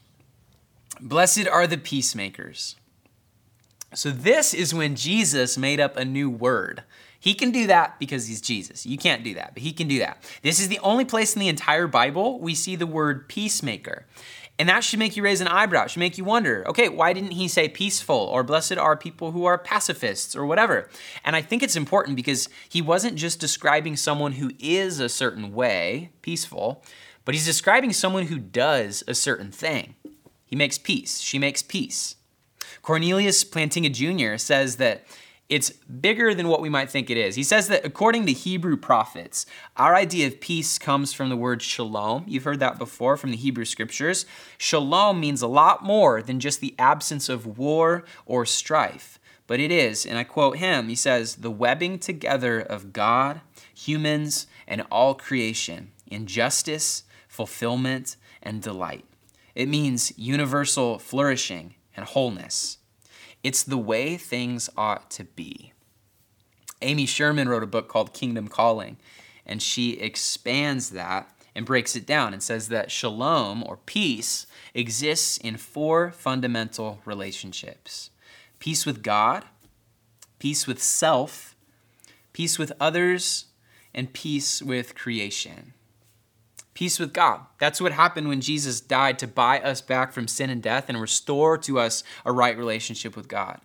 Blessed 0.98 1.46
are 1.46 1.66
the 1.66 1.76
peacemakers. 1.76 2.76
So, 3.92 4.10
this 4.10 4.54
is 4.54 4.72
when 4.72 4.96
Jesus 4.96 5.58
made 5.58 5.80
up 5.80 5.96
a 5.96 6.04
new 6.04 6.30
word 6.30 6.84
he 7.20 7.34
can 7.34 7.50
do 7.50 7.66
that 7.66 7.98
because 8.00 8.26
he's 8.26 8.40
Jesus. 8.40 8.86
You 8.86 8.96
can't 8.96 9.22
do 9.22 9.34
that, 9.34 9.52
but 9.54 9.62
he 9.62 9.72
can 9.72 9.86
do 9.86 9.98
that. 9.98 10.22
This 10.42 10.58
is 10.58 10.68
the 10.68 10.78
only 10.80 11.04
place 11.04 11.34
in 11.34 11.40
the 11.40 11.48
entire 11.48 11.86
Bible 11.86 12.40
we 12.40 12.54
see 12.54 12.76
the 12.76 12.86
word 12.86 13.28
peacemaker. 13.28 14.06
And 14.58 14.68
that 14.68 14.84
should 14.84 14.98
make 14.98 15.16
you 15.16 15.22
raise 15.22 15.40
an 15.40 15.48
eyebrow. 15.48 15.84
It 15.84 15.90
should 15.90 16.00
make 16.00 16.18
you 16.18 16.24
wonder, 16.24 16.66
okay, 16.68 16.88
why 16.90 17.14
didn't 17.14 17.30
he 17.30 17.48
say 17.48 17.68
peaceful 17.68 18.16
or 18.16 18.42
blessed 18.42 18.76
are 18.76 18.96
people 18.96 19.32
who 19.32 19.46
are 19.46 19.56
pacifists 19.56 20.36
or 20.36 20.44
whatever? 20.44 20.88
And 21.24 21.34
I 21.34 21.40
think 21.40 21.62
it's 21.62 21.76
important 21.76 22.16
because 22.16 22.48
he 22.68 22.82
wasn't 22.82 23.16
just 23.16 23.40
describing 23.40 23.96
someone 23.96 24.32
who 24.32 24.52
is 24.58 25.00
a 25.00 25.08
certain 25.08 25.54
way, 25.54 26.10
peaceful, 26.20 26.84
but 27.24 27.34
he's 27.34 27.46
describing 27.46 27.92
someone 27.92 28.26
who 28.26 28.38
does 28.38 29.02
a 29.08 29.14
certain 29.14 29.50
thing. 29.50 29.94
He 30.44 30.56
makes 30.56 30.76
peace. 30.76 31.20
She 31.20 31.38
makes 31.38 31.62
peace. 31.62 32.16
Cornelius 32.82 33.44
Plantinga 33.44 33.92
Jr. 33.92 34.36
says 34.36 34.76
that 34.76 35.06
it's 35.50 35.70
bigger 35.70 36.32
than 36.32 36.48
what 36.48 36.62
we 36.62 36.68
might 36.68 36.88
think 36.88 37.10
it 37.10 37.16
is. 37.16 37.34
He 37.34 37.42
says 37.42 37.66
that 37.68 37.84
according 37.84 38.24
to 38.26 38.32
Hebrew 38.32 38.76
prophets, 38.76 39.46
our 39.76 39.96
idea 39.96 40.28
of 40.28 40.40
peace 40.40 40.78
comes 40.78 41.12
from 41.12 41.28
the 41.28 41.36
word 41.36 41.60
shalom. 41.60 42.24
You've 42.28 42.44
heard 42.44 42.60
that 42.60 42.78
before 42.78 43.16
from 43.16 43.32
the 43.32 43.36
Hebrew 43.36 43.64
scriptures. 43.64 44.26
Shalom 44.58 45.18
means 45.18 45.42
a 45.42 45.48
lot 45.48 45.82
more 45.82 46.22
than 46.22 46.38
just 46.38 46.60
the 46.60 46.76
absence 46.78 47.28
of 47.28 47.58
war 47.58 48.04
or 48.24 48.46
strife. 48.46 49.18
But 49.48 49.58
it 49.58 49.72
is, 49.72 50.06
and 50.06 50.16
I 50.16 50.22
quote 50.22 50.58
him, 50.58 50.88
he 50.88 50.94
says, 50.94 51.36
the 51.36 51.50
webbing 51.50 51.98
together 51.98 52.60
of 52.60 52.92
God, 52.92 53.40
humans, 53.74 54.46
and 54.68 54.84
all 54.92 55.14
creation 55.14 55.90
in 56.06 56.26
justice, 56.26 57.02
fulfillment, 57.26 58.14
and 58.40 58.62
delight. 58.62 59.04
It 59.56 59.68
means 59.68 60.16
universal 60.16 61.00
flourishing 61.00 61.74
and 61.96 62.06
wholeness. 62.06 62.78
It's 63.42 63.62
the 63.62 63.78
way 63.78 64.16
things 64.16 64.68
ought 64.76 65.10
to 65.12 65.24
be. 65.24 65.72
Amy 66.82 67.06
Sherman 67.06 67.48
wrote 67.48 67.62
a 67.62 67.68
book 67.68 67.88
called 67.88 68.12
Kingdom 68.12 68.48
Calling, 68.48 68.96
and 69.46 69.62
she 69.62 69.92
expands 69.92 70.90
that 70.90 71.30
and 71.54 71.66
breaks 71.66 71.96
it 71.96 72.06
down 72.06 72.32
and 72.32 72.42
says 72.42 72.68
that 72.68 72.90
shalom 72.90 73.62
or 73.64 73.76
peace 73.76 74.46
exists 74.74 75.36
in 75.38 75.56
four 75.56 76.10
fundamental 76.10 77.00
relationships 77.04 78.10
peace 78.58 78.84
with 78.84 79.02
God, 79.02 79.44
peace 80.38 80.66
with 80.66 80.82
self, 80.82 81.56
peace 82.34 82.58
with 82.58 82.72
others, 82.78 83.46
and 83.94 84.12
peace 84.12 84.62
with 84.62 84.94
creation 84.94 85.72
peace 86.80 86.98
with 86.98 87.12
God. 87.12 87.40
That's 87.58 87.78
what 87.78 87.92
happened 87.92 88.28
when 88.28 88.40
Jesus 88.40 88.80
died 88.80 89.18
to 89.18 89.26
buy 89.26 89.60
us 89.60 89.82
back 89.82 90.12
from 90.12 90.26
sin 90.26 90.48
and 90.48 90.62
death 90.62 90.86
and 90.88 90.98
restore 90.98 91.58
to 91.58 91.78
us 91.78 92.02
a 92.24 92.32
right 92.32 92.56
relationship 92.56 93.14
with 93.16 93.28
God. 93.28 93.60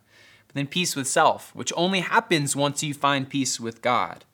But 0.47 0.55
then 0.55 0.67
peace 0.67 0.97
with 0.97 1.07
self, 1.07 1.55
which 1.55 1.71
only 1.77 2.01
happens 2.01 2.57
once 2.57 2.83
you 2.83 2.93
find 2.93 3.29
peace 3.29 3.57
with 3.57 3.81
God. 3.81 4.25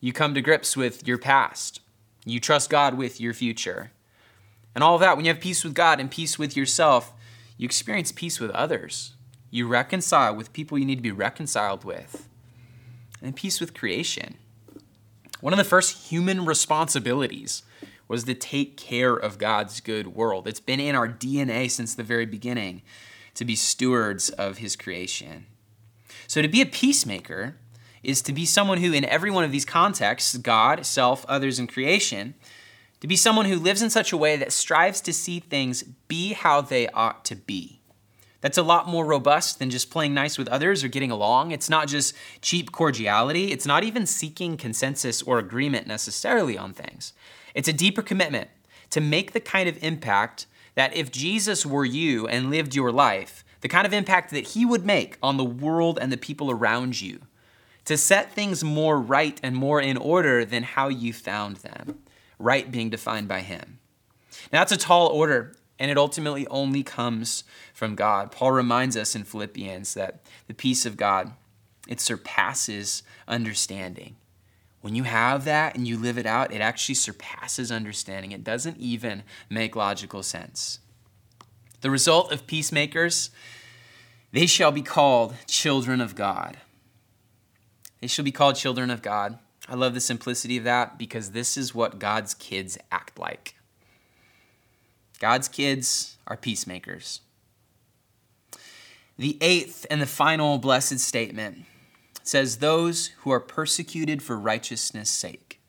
You 0.00 0.14
come 0.14 0.32
to 0.32 0.40
grips 0.40 0.74
with 0.74 1.06
your 1.06 1.18
past. 1.18 1.82
You 2.24 2.40
trust 2.40 2.70
God 2.70 2.94
with 2.94 3.20
your 3.20 3.34
future. 3.34 3.90
And 4.74 4.82
all 4.82 4.94
of 4.94 5.02
that, 5.02 5.16
when 5.16 5.26
you 5.26 5.30
have 5.30 5.42
peace 5.42 5.62
with 5.62 5.74
God 5.74 6.00
and 6.00 6.10
peace 6.10 6.38
with 6.38 6.56
yourself, 6.56 7.12
you 7.58 7.66
experience 7.66 8.10
peace 8.10 8.40
with 8.40 8.52
others. 8.52 9.12
You 9.50 9.68
reconcile 9.68 10.34
with 10.34 10.54
people 10.54 10.78
you 10.78 10.86
need 10.86 10.96
to 10.96 11.02
be 11.02 11.12
reconciled 11.12 11.84
with. 11.84 12.26
And 13.20 13.36
peace 13.36 13.60
with 13.60 13.74
creation. 13.74 14.36
One 15.42 15.52
of 15.52 15.58
the 15.58 15.64
first 15.64 16.08
human 16.10 16.46
responsibilities 16.46 17.64
was 18.08 18.24
to 18.24 18.34
take 18.34 18.76
care 18.76 19.14
of 19.14 19.38
God's 19.38 19.80
good 19.80 20.08
world. 20.08 20.46
It's 20.46 20.60
been 20.60 20.80
in 20.80 20.94
our 20.94 21.08
DNA 21.08 21.70
since 21.70 21.94
the 21.94 22.02
very 22.02 22.26
beginning 22.26 22.82
to 23.34 23.44
be 23.44 23.56
stewards 23.56 24.30
of 24.30 24.58
his 24.58 24.76
creation. 24.76 25.46
So 26.26 26.42
to 26.42 26.48
be 26.48 26.60
a 26.60 26.66
peacemaker 26.66 27.56
is 28.02 28.22
to 28.22 28.32
be 28.32 28.44
someone 28.44 28.78
who, 28.78 28.92
in 28.92 29.04
every 29.04 29.30
one 29.30 29.44
of 29.44 29.52
these 29.52 29.64
contexts 29.64 30.36
God, 30.36 30.84
self, 30.86 31.24
others, 31.26 31.58
and 31.58 31.68
creation 31.68 32.34
to 33.00 33.06
be 33.06 33.16
someone 33.16 33.46
who 33.46 33.58
lives 33.58 33.82
in 33.82 33.90
such 33.90 34.12
a 34.12 34.16
way 34.16 34.36
that 34.36 34.52
strives 34.52 35.00
to 35.02 35.12
see 35.12 35.40
things 35.40 35.82
be 36.08 36.32
how 36.32 36.60
they 36.60 36.88
ought 36.88 37.24
to 37.26 37.36
be. 37.36 37.80
That's 38.40 38.58
a 38.58 38.62
lot 38.62 38.88
more 38.88 39.06
robust 39.06 39.58
than 39.58 39.70
just 39.70 39.90
playing 39.90 40.12
nice 40.12 40.36
with 40.36 40.48
others 40.48 40.84
or 40.84 40.88
getting 40.88 41.10
along. 41.10 41.50
It's 41.50 41.70
not 41.70 41.88
just 41.88 42.14
cheap 42.42 42.72
cordiality. 42.72 43.52
It's 43.52 43.66
not 43.66 43.84
even 43.84 44.06
seeking 44.06 44.58
consensus 44.58 45.22
or 45.22 45.38
agreement 45.38 45.86
necessarily 45.86 46.58
on 46.58 46.74
things. 46.74 47.14
It's 47.54 47.68
a 47.68 47.72
deeper 47.72 48.02
commitment 48.02 48.50
to 48.90 49.00
make 49.00 49.32
the 49.32 49.40
kind 49.40 49.68
of 49.68 49.82
impact 49.82 50.46
that 50.74 50.94
if 50.94 51.10
Jesus 51.10 51.64
were 51.64 51.84
you 51.84 52.26
and 52.26 52.50
lived 52.50 52.74
your 52.74 52.92
life, 52.92 53.44
the 53.60 53.68
kind 53.68 53.86
of 53.86 53.92
impact 53.92 54.30
that 54.30 54.48
he 54.48 54.66
would 54.66 54.84
make 54.84 55.16
on 55.22 55.36
the 55.36 55.44
world 55.44 55.98
and 56.00 56.12
the 56.12 56.16
people 56.16 56.50
around 56.50 57.00
you, 57.00 57.20
to 57.84 57.96
set 57.96 58.32
things 58.32 58.64
more 58.64 59.00
right 59.00 59.38
and 59.42 59.54
more 59.54 59.80
in 59.80 59.96
order 59.96 60.44
than 60.44 60.62
how 60.62 60.88
you 60.88 61.12
found 61.12 61.56
them, 61.58 61.98
right 62.38 62.70
being 62.70 62.90
defined 62.90 63.28
by 63.28 63.40
him. 63.40 63.78
Now, 64.52 64.60
that's 64.60 64.72
a 64.72 64.76
tall 64.76 65.08
order, 65.08 65.54
and 65.78 65.90
it 65.90 65.98
ultimately 65.98 66.46
only 66.48 66.82
comes 66.82 67.44
from 67.72 67.94
God. 67.94 68.32
Paul 68.32 68.52
reminds 68.52 68.96
us 68.96 69.14
in 69.14 69.24
Philippians 69.24 69.94
that 69.94 70.20
the 70.46 70.54
peace 70.54 70.86
of 70.86 70.96
God, 70.96 71.32
it 71.88 72.00
surpasses 72.00 73.02
understanding. 73.28 74.16
When 74.84 74.94
you 74.94 75.04
have 75.04 75.46
that 75.46 75.76
and 75.76 75.88
you 75.88 75.96
live 75.96 76.18
it 76.18 76.26
out, 76.26 76.52
it 76.52 76.60
actually 76.60 76.96
surpasses 76.96 77.72
understanding. 77.72 78.32
It 78.32 78.44
doesn't 78.44 78.76
even 78.76 79.22
make 79.48 79.74
logical 79.74 80.22
sense. 80.22 80.78
The 81.80 81.90
result 81.90 82.30
of 82.30 82.46
peacemakers, 82.46 83.30
they 84.32 84.44
shall 84.44 84.72
be 84.72 84.82
called 84.82 85.36
children 85.46 86.02
of 86.02 86.14
God. 86.14 86.58
They 88.02 88.08
shall 88.08 88.26
be 88.26 88.30
called 88.30 88.56
children 88.56 88.90
of 88.90 89.00
God. 89.00 89.38
I 89.66 89.74
love 89.74 89.94
the 89.94 90.00
simplicity 90.00 90.58
of 90.58 90.64
that 90.64 90.98
because 90.98 91.30
this 91.30 91.56
is 91.56 91.74
what 91.74 91.98
God's 91.98 92.34
kids 92.34 92.76
act 92.92 93.18
like. 93.18 93.54
God's 95.18 95.48
kids 95.48 96.18
are 96.26 96.36
peacemakers. 96.36 97.22
The 99.16 99.38
eighth 99.40 99.86
and 99.90 100.02
the 100.02 100.06
final 100.06 100.58
blessed 100.58 100.98
statement 100.98 101.64
says, 102.28 102.58
Those 102.58 103.08
who 103.18 103.30
are 103.30 103.40
persecuted 103.40 104.22
for 104.22 104.38
righteousness' 104.38 105.10
sake. 105.10 105.60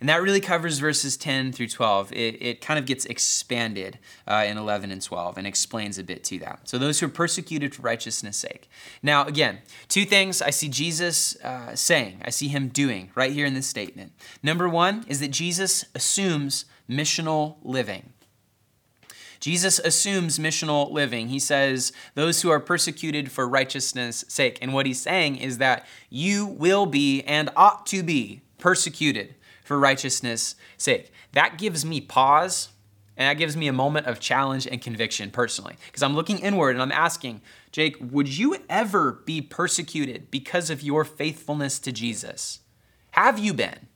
And 0.00 0.08
that 0.08 0.22
really 0.22 0.40
covers 0.40 0.78
verses 0.78 1.16
10 1.16 1.52
through 1.52 1.68
12. 1.68 2.12
It, 2.12 2.40
it 2.40 2.60
kind 2.60 2.78
of 2.78 2.86
gets 2.86 3.04
expanded 3.06 3.98
uh, 4.26 4.44
in 4.46 4.56
11 4.56 4.92
and 4.92 5.02
12 5.02 5.38
and 5.38 5.46
explains 5.46 5.98
a 5.98 6.04
bit 6.04 6.22
to 6.24 6.38
that. 6.40 6.68
So, 6.68 6.78
those 6.78 7.00
who 7.00 7.06
are 7.06 7.10
persecuted 7.10 7.74
for 7.74 7.82
righteousness' 7.82 8.36
sake. 8.36 8.68
Now, 9.02 9.26
again, 9.26 9.58
two 9.88 10.04
things 10.04 10.40
I 10.40 10.50
see 10.50 10.68
Jesus 10.68 11.36
uh, 11.42 11.74
saying, 11.74 12.22
I 12.24 12.30
see 12.30 12.48
him 12.48 12.68
doing 12.68 13.10
right 13.14 13.32
here 13.32 13.46
in 13.46 13.54
this 13.54 13.66
statement. 13.66 14.12
Number 14.42 14.68
one 14.68 15.04
is 15.08 15.20
that 15.20 15.32
Jesus 15.32 15.84
assumes 15.94 16.64
missional 16.88 17.56
living. 17.62 18.12
Jesus 19.40 19.78
assumes 19.78 20.38
missional 20.38 20.90
living. 20.90 21.28
He 21.28 21.38
says, 21.38 21.92
Those 22.14 22.42
who 22.42 22.50
are 22.50 22.60
persecuted 22.60 23.30
for 23.30 23.48
righteousness' 23.48 24.24
sake. 24.28 24.58
And 24.60 24.72
what 24.72 24.86
he's 24.86 25.00
saying 25.00 25.36
is 25.36 25.58
that 25.58 25.86
you 26.10 26.46
will 26.46 26.86
be 26.86 27.22
and 27.22 27.50
ought 27.56 27.86
to 27.86 28.02
be 28.02 28.42
persecuted 28.58 29.34
for 29.64 29.78
righteousness' 29.78 30.56
sake. 30.76 31.12
That 31.32 31.58
gives 31.58 31.84
me 31.84 32.00
pause 32.00 32.70
and 33.18 33.28
that 33.28 33.38
gives 33.38 33.56
me 33.56 33.66
a 33.66 33.72
moment 33.72 34.06
of 34.06 34.20
challenge 34.20 34.66
and 34.66 34.80
conviction 34.80 35.30
personally. 35.30 35.76
Because 35.86 36.04
I'm 36.04 36.14
looking 36.14 36.38
inward 36.38 36.76
and 36.76 36.82
I'm 36.82 36.92
asking, 36.92 37.42
Jake, 37.72 37.96
would 38.00 38.38
you 38.38 38.56
ever 38.70 39.12
be 39.24 39.42
persecuted 39.42 40.30
because 40.30 40.70
of 40.70 40.82
your 40.82 41.04
faithfulness 41.04 41.80
to 41.80 41.90
Jesus? 41.90 42.60
Have 43.12 43.38
you 43.38 43.52
been? 43.52 43.88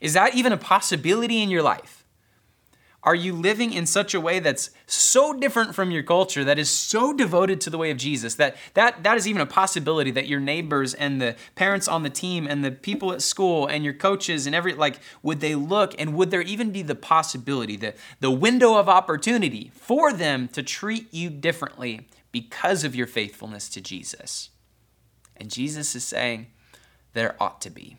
Is 0.00 0.14
that 0.14 0.34
even 0.34 0.52
a 0.52 0.56
possibility 0.56 1.40
in 1.40 1.50
your 1.50 1.62
life? 1.62 2.04
Are 3.06 3.14
you 3.14 3.34
living 3.34 3.72
in 3.72 3.86
such 3.86 4.14
a 4.14 4.20
way 4.20 4.40
that's 4.40 4.70
so 4.86 5.32
different 5.32 5.76
from 5.76 5.92
your 5.92 6.02
culture, 6.02 6.42
that 6.42 6.58
is 6.58 6.68
so 6.68 7.12
devoted 7.12 7.60
to 7.60 7.70
the 7.70 7.78
way 7.78 7.92
of 7.92 7.98
Jesus, 7.98 8.34
that 8.34 8.56
that, 8.74 9.04
that 9.04 9.16
is 9.16 9.28
even 9.28 9.40
a 9.40 9.46
possibility 9.46 10.10
that 10.10 10.26
your 10.26 10.40
neighbors 10.40 10.92
and 10.92 11.22
the 11.22 11.36
parents 11.54 11.86
on 11.86 12.02
the 12.02 12.10
team 12.10 12.48
and 12.48 12.64
the 12.64 12.72
people 12.72 13.12
at 13.12 13.22
school 13.22 13.68
and 13.68 13.84
your 13.84 13.94
coaches 13.94 14.44
and 14.44 14.56
every, 14.56 14.74
like, 14.74 14.98
would 15.22 15.38
they 15.38 15.54
look 15.54 15.94
and 16.00 16.14
would 16.16 16.32
there 16.32 16.42
even 16.42 16.72
be 16.72 16.82
the 16.82 16.96
possibility, 16.96 17.76
the, 17.76 17.94
the 18.18 18.30
window 18.30 18.74
of 18.74 18.88
opportunity 18.88 19.70
for 19.72 20.12
them 20.12 20.48
to 20.48 20.60
treat 20.60 21.14
you 21.14 21.30
differently 21.30 22.08
because 22.32 22.82
of 22.82 22.96
your 22.96 23.06
faithfulness 23.06 23.68
to 23.68 23.80
Jesus? 23.80 24.50
And 25.36 25.48
Jesus 25.48 25.94
is 25.94 26.02
saying, 26.02 26.48
there 27.12 27.36
ought 27.40 27.60
to 27.60 27.70
be. 27.70 27.98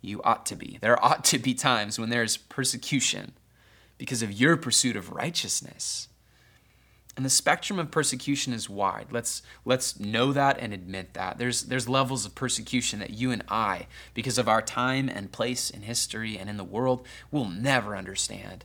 You 0.00 0.22
ought 0.22 0.46
to 0.46 0.56
be. 0.56 0.78
There 0.80 1.04
ought 1.04 1.26
to 1.26 1.38
be 1.38 1.52
times 1.52 1.98
when 1.98 2.08
there's 2.08 2.38
persecution 2.38 3.34
because 3.98 4.22
of 4.22 4.32
your 4.32 4.56
pursuit 4.56 4.96
of 4.96 5.10
righteousness. 5.10 6.08
And 7.16 7.24
the 7.24 7.30
spectrum 7.30 7.80
of 7.80 7.90
persecution 7.90 8.52
is 8.52 8.70
wide. 8.70 9.08
Let's, 9.10 9.42
let's 9.64 9.98
know 9.98 10.32
that 10.32 10.56
and 10.60 10.72
admit 10.72 11.14
that. 11.14 11.36
There's, 11.36 11.64
there's 11.64 11.88
levels 11.88 12.24
of 12.24 12.36
persecution 12.36 13.00
that 13.00 13.10
you 13.10 13.32
and 13.32 13.42
I, 13.48 13.88
because 14.14 14.38
of 14.38 14.48
our 14.48 14.62
time 14.62 15.08
and 15.08 15.32
place 15.32 15.68
in 15.68 15.82
history 15.82 16.38
and 16.38 16.48
in 16.48 16.56
the 16.56 16.64
world, 16.64 17.04
will 17.32 17.46
never 17.46 17.96
understand. 17.96 18.64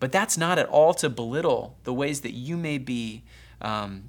But 0.00 0.10
that's 0.10 0.38
not 0.38 0.58
at 0.58 0.66
all 0.70 0.94
to 0.94 1.10
belittle 1.10 1.76
the 1.84 1.92
ways 1.92 2.22
that 2.22 2.32
you 2.32 2.56
may 2.56 2.78
be 2.78 3.24
um, 3.60 4.04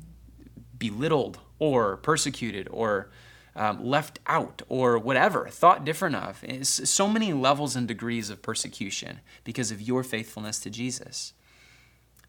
belittled 0.77 1.39
or 1.59 1.97
persecuted 1.97 2.69
or 2.71 3.09
um, 3.55 3.83
left 3.83 4.19
out 4.27 4.61
or 4.67 4.97
whatever, 4.97 5.47
thought 5.47 5.85
different 5.85 6.15
of. 6.15 6.43
It's 6.43 6.89
so 6.89 7.07
many 7.07 7.33
levels 7.33 7.75
and 7.75 7.87
degrees 7.87 8.29
of 8.29 8.41
persecution 8.41 9.19
because 9.43 9.71
of 9.71 9.81
your 9.81 10.03
faithfulness 10.03 10.59
to 10.59 10.69
Jesus. 10.69 11.33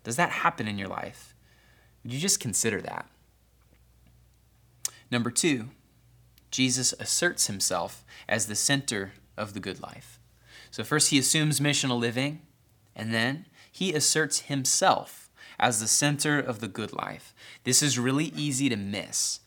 Does 0.02 0.16
that 0.16 0.30
happen 0.30 0.68
in 0.68 0.78
your 0.78 0.88
life? 0.88 1.34
Would 2.02 2.12
you 2.12 2.20
just 2.20 2.40
consider 2.40 2.80
that? 2.82 3.08
Number 5.10 5.30
two, 5.30 5.70
Jesus 6.50 6.92
asserts 7.00 7.46
himself 7.46 8.04
as 8.28 8.46
the 8.46 8.54
center 8.54 9.12
of 9.36 9.54
the 9.54 9.60
good 9.60 9.80
life. 9.80 10.20
So, 10.70 10.84
first, 10.84 11.10
he 11.10 11.18
assumes 11.18 11.60
missional 11.60 11.98
living, 11.98 12.42
and 12.94 13.14
then 13.14 13.46
he 13.70 13.94
asserts 13.94 14.40
himself 14.40 15.30
as 15.58 15.80
the 15.80 15.88
center 15.88 16.38
of 16.38 16.60
the 16.60 16.68
good 16.68 16.92
life. 16.92 17.34
This 17.64 17.82
is 17.82 17.98
really 17.98 18.26
easy 18.36 18.68
to 18.68 18.76
miss 18.76 19.40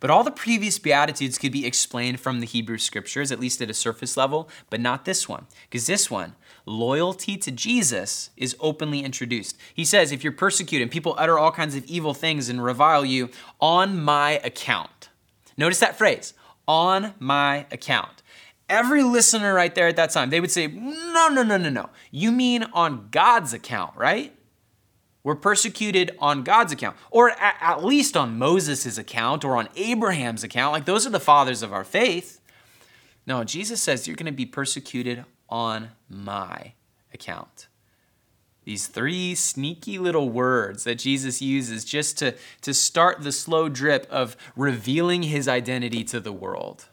but 0.00 0.10
all 0.10 0.24
the 0.24 0.30
previous 0.30 0.78
Beatitudes 0.78 1.38
could 1.38 1.52
be 1.52 1.66
explained 1.66 2.20
from 2.20 2.40
the 2.40 2.46
Hebrew 2.46 2.78
scriptures, 2.78 3.30
at 3.30 3.38
least 3.38 3.60
at 3.60 3.70
a 3.70 3.74
surface 3.74 4.16
level, 4.16 4.48
but 4.70 4.80
not 4.80 5.04
this 5.04 5.28
one. 5.28 5.46
Because 5.68 5.86
this 5.86 6.10
one, 6.10 6.34
loyalty 6.66 7.36
to 7.36 7.50
Jesus, 7.50 8.30
is 8.36 8.56
openly 8.60 9.04
introduced. 9.04 9.56
He 9.74 9.84
says, 9.84 10.10
if 10.10 10.24
you're 10.24 10.32
persecuted 10.32 10.82
and 10.82 10.90
people 10.90 11.14
utter 11.18 11.38
all 11.38 11.52
kinds 11.52 11.76
of 11.76 11.84
evil 11.84 12.14
things 12.14 12.48
and 12.48 12.64
revile 12.64 13.04
you 13.04 13.28
on 13.60 14.00
my 14.00 14.40
account. 14.42 15.10
Notice 15.56 15.80
that 15.80 15.98
phrase, 15.98 16.32
on 16.66 17.14
my 17.18 17.66
account. 17.70 18.22
Every 18.68 19.02
listener 19.02 19.52
right 19.52 19.74
there 19.74 19.88
at 19.88 19.96
that 19.96 20.10
time, 20.10 20.30
they 20.30 20.40
would 20.40 20.50
say, 20.50 20.68
no, 20.68 21.28
no, 21.28 21.42
no, 21.42 21.56
no, 21.56 21.68
no. 21.68 21.90
You 22.10 22.32
mean 22.32 22.62
on 22.72 23.08
God's 23.10 23.52
account, 23.52 23.96
right? 23.96 24.32
We're 25.22 25.34
persecuted 25.34 26.16
on 26.18 26.44
God's 26.44 26.72
account, 26.72 26.96
or 27.10 27.30
at, 27.30 27.84
least 27.84 28.16
on 28.16 28.38
Moses' 28.38 28.96
account 28.96 29.44
or 29.44 29.56
on 29.56 29.68
Abraham's 29.76 30.42
account. 30.42 30.72
Like 30.72 30.86
those 30.86 31.06
are 31.06 31.10
the 31.10 31.20
fathers 31.20 31.62
of 31.62 31.72
our 31.72 31.84
faith. 31.84 32.40
No, 33.26 33.44
Jesus 33.44 33.82
says 33.82 34.06
you're 34.06 34.16
going 34.16 34.26
to 34.26 34.32
be 34.32 34.46
persecuted 34.46 35.24
on 35.48 35.90
my 36.08 36.72
account. 37.12 37.68
These 38.64 38.86
three 38.86 39.34
sneaky 39.34 39.98
little 39.98 40.30
words 40.30 40.84
that 40.84 40.96
Jesus 40.96 41.42
uses 41.42 41.84
just 41.84 42.18
to, 42.18 42.34
to 42.62 42.72
start 42.72 43.22
the 43.22 43.32
slow 43.32 43.68
drip 43.68 44.06
of 44.10 44.36
revealing 44.56 45.24
his 45.24 45.48
identity 45.48 46.04
to 46.04 46.20
the 46.20 46.32
world. 46.32 46.86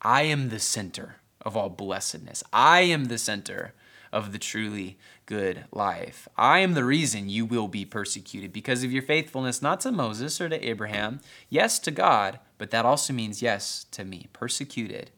I 0.00 0.22
am 0.22 0.50
the 0.50 0.60
center 0.60 1.16
of 1.40 1.56
all 1.56 1.68
blessedness. 1.68 2.42
I 2.52 2.82
am 2.82 3.06
the 3.06 3.18
center 3.18 3.72
of 4.14 4.30
the 4.30 4.38
truly 4.38 4.96
good 5.26 5.64
life. 5.72 6.28
I 6.38 6.60
am 6.60 6.74
the 6.74 6.84
reason 6.84 7.28
you 7.28 7.44
will 7.44 7.66
be 7.66 7.84
persecuted 7.84 8.52
because 8.52 8.84
of 8.84 8.92
your 8.92 9.02
faithfulness, 9.02 9.60
not 9.60 9.80
to 9.80 9.90
Moses 9.90 10.40
or 10.40 10.48
to 10.48 10.66
Abraham, 10.66 11.20
yes 11.50 11.80
to 11.80 11.90
God, 11.90 12.38
but 12.56 12.70
that 12.70 12.86
also 12.86 13.12
means 13.12 13.42
yes 13.42 13.84
to 13.90 14.04
me, 14.04 14.28
persecuted 14.32 15.10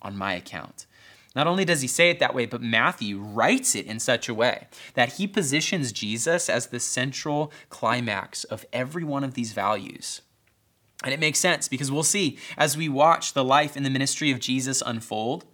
on 0.00 0.16
my 0.16 0.32
account. 0.32 0.86
Not 1.36 1.46
only 1.46 1.66
does 1.66 1.82
he 1.82 1.86
say 1.86 2.08
it 2.08 2.18
that 2.18 2.34
way, 2.34 2.46
but 2.46 2.62
Matthew 2.62 3.20
writes 3.20 3.74
it 3.74 3.84
in 3.84 4.00
such 4.00 4.26
a 4.26 4.34
way 4.34 4.68
that 4.94 5.12
he 5.12 5.26
positions 5.26 5.92
Jesus 5.92 6.48
as 6.48 6.68
the 6.68 6.80
central 6.80 7.52
climax 7.68 8.44
of 8.44 8.64
every 8.72 9.04
one 9.04 9.22
of 9.22 9.34
these 9.34 9.52
values. 9.52 10.22
And 11.04 11.12
it 11.12 11.20
makes 11.20 11.38
sense 11.38 11.68
because 11.68 11.92
we'll 11.92 12.02
see 12.02 12.38
as 12.56 12.74
we 12.74 12.88
watch 12.88 13.34
the 13.34 13.44
life 13.44 13.76
and 13.76 13.84
the 13.84 13.90
ministry 13.90 14.30
of 14.30 14.40
Jesus 14.40 14.82
unfold 14.84 15.44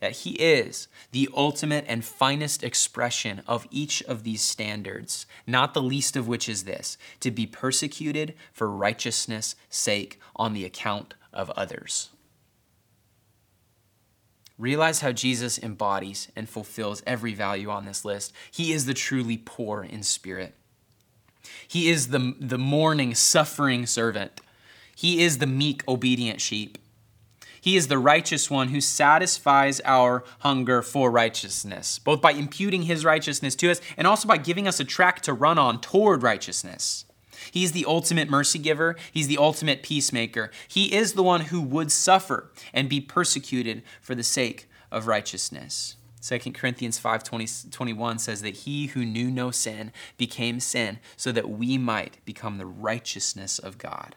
that 0.00 0.12
He 0.12 0.32
is 0.32 0.88
the 1.12 1.28
ultimate 1.34 1.84
and 1.88 2.04
finest 2.04 2.62
expression 2.62 3.42
of 3.46 3.66
each 3.70 4.02
of 4.04 4.22
these 4.22 4.42
standards, 4.42 5.26
not 5.46 5.74
the 5.74 5.82
least 5.82 6.16
of 6.16 6.28
which 6.28 6.48
is 6.48 6.64
this 6.64 6.96
to 7.20 7.30
be 7.30 7.46
persecuted 7.46 8.34
for 8.52 8.70
righteousness' 8.70 9.56
sake 9.68 10.20
on 10.36 10.54
the 10.54 10.64
account 10.64 11.14
of 11.32 11.50
others. 11.50 12.10
Realize 14.58 15.00
how 15.02 15.12
Jesus 15.12 15.58
embodies 15.58 16.28
and 16.34 16.48
fulfills 16.48 17.02
every 17.06 17.32
value 17.32 17.70
on 17.70 17.84
this 17.84 18.04
list. 18.04 18.32
He 18.50 18.72
is 18.72 18.86
the 18.86 18.94
truly 18.94 19.36
poor 19.36 19.84
in 19.84 20.02
spirit. 20.02 20.54
He 21.66 21.88
is 21.88 22.08
the, 22.08 22.34
the 22.40 22.58
mourning, 22.58 23.14
suffering 23.14 23.86
servant. 23.86 24.40
He 24.96 25.22
is 25.22 25.38
the 25.38 25.46
meek, 25.46 25.86
obedient 25.86 26.40
sheep. 26.40 26.76
He 27.68 27.76
is 27.76 27.88
the 27.88 27.98
righteous 27.98 28.50
one 28.50 28.68
who 28.68 28.80
satisfies 28.80 29.82
our 29.84 30.24
hunger 30.38 30.80
for 30.80 31.10
righteousness, 31.10 31.98
both 31.98 32.22
by 32.22 32.30
imputing 32.30 32.84
his 32.84 33.04
righteousness 33.04 33.54
to 33.56 33.70
us 33.70 33.82
and 33.98 34.06
also 34.06 34.26
by 34.26 34.38
giving 34.38 34.66
us 34.66 34.80
a 34.80 34.86
track 34.86 35.20
to 35.24 35.34
run 35.34 35.58
on 35.58 35.78
toward 35.82 36.22
righteousness. 36.22 37.04
He's 37.50 37.72
the 37.72 37.84
ultimate 37.84 38.30
mercy 38.30 38.58
giver. 38.58 38.96
He's 39.12 39.26
the 39.26 39.36
ultimate 39.36 39.82
peacemaker. 39.82 40.50
He 40.66 40.94
is 40.94 41.12
the 41.12 41.22
one 41.22 41.42
who 41.42 41.60
would 41.60 41.92
suffer 41.92 42.50
and 42.72 42.88
be 42.88 43.02
persecuted 43.02 43.82
for 44.00 44.14
the 44.14 44.22
sake 44.22 44.66
of 44.90 45.06
righteousness. 45.06 45.96
2 46.22 46.38
Corinthians 46.52 46.98
5 46.98 47.22
20, 47.22 47.46
21 47.70 48.18
says 48.18 48.40
that 48.40 48.56
he 48.56 48.86
who 48.86 49.04
knew 49.04 49.30
no 49.30 49.50
sin 49.50 49.92
became 50.16 50.58
sin 50.58 51.00
so 51.18 51.32
that 51.32 51.50
we 51.50 51.76
might 51.76 52.16
become 52.24 52.56
the 52.56 52.64
righteousness 52.64 53.58
of 53.58 53.76
God. 53.76 54.16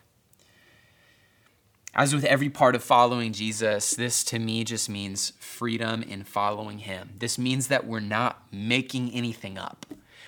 As 1.93 2.15
with 2.15 2.23
every 2.23 2.49
part 2.49 2.73
of 2.73 2.83
following 2.83 3.33
Jesus, 3.33 3.91
this 3.91 4.23
to 4.25 4.39
me 4.39 4.63
just 4.63 4.89
means 4.89 5.33
freedom 5.39 6.01
in 6.03 6.23
following 6.23 6.79
him. 6.79 7.11
This 7.19 7.37
means 7.37 7.67
that 7.67 7.85
we're 7.85 7.99
not 7.99 8.41
making 8.49 9.11
anything 9.11 9.57
up. 9.57 9.85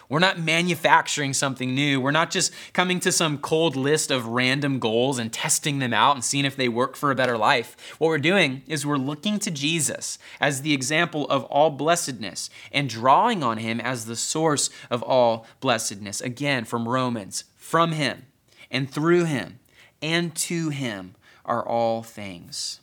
We're 0.10 0.20
not 0.20 0.38
manufacturing 0.38 1.32
something 1.32 1.74
new. 1.74 2.02
We're 2.02 2.12
not 2.12 2.32
just 2.32 2.52
coming 2.74 3.00
to 3.00 3.14
some 3.14 3.38
cold 3.38 3.78
list 3.78 4.12
of 4.12 4.28
random 4.28 4.80
goals 4.80 5.18
and 5.18 5.32
testing 5.32 5.80
them 5.80 5.94
out 5.94 6.16
and 6.16 6.24
seeing 6.24 6.44
if 6.44 6.58
they 6.58 6.68
work 6.68 6.98
for 6.98 7.12
a 7.12 7.16
better 7.16 7.38
life. 7.38 7.96
What 7.98 8.10
we're 8.10 8.18
doing 8.18 8.64
is 8.68 8.86
we're 8.86 8.98
looking 8.98 9.40
to 9.40 9.50
Jesus 9.50 10.20
as 10.42 10.62
the 10.62 10.74
example 10.74 11.28
of 11.30 11.46
all 11.46 11.70
blessedness 11.70 12.50
and 12.74 12.90
drawing 12.90 13.42
on 13.42 13.58
him 13.58 13.80
as 13.80 14.06
the 14.06 14.18
source 14.18 14.70
of 14.92 15.02
all 15.02 15.48
blessedness. 15.62 16.20
Again, 16.20 16.66
from 16.66 16.90
Romans, 16.90 17.46
from 17.56 17.94
him 17.94 18.26
and 18.70 18.92
through 18.92 19.24
him 19.26 19.60
and 20.02 20.36
to 20.36 20.68
him 20.68 21.16
are 21.46 21.66
all 21.68 22.04
things. 22.04 22.80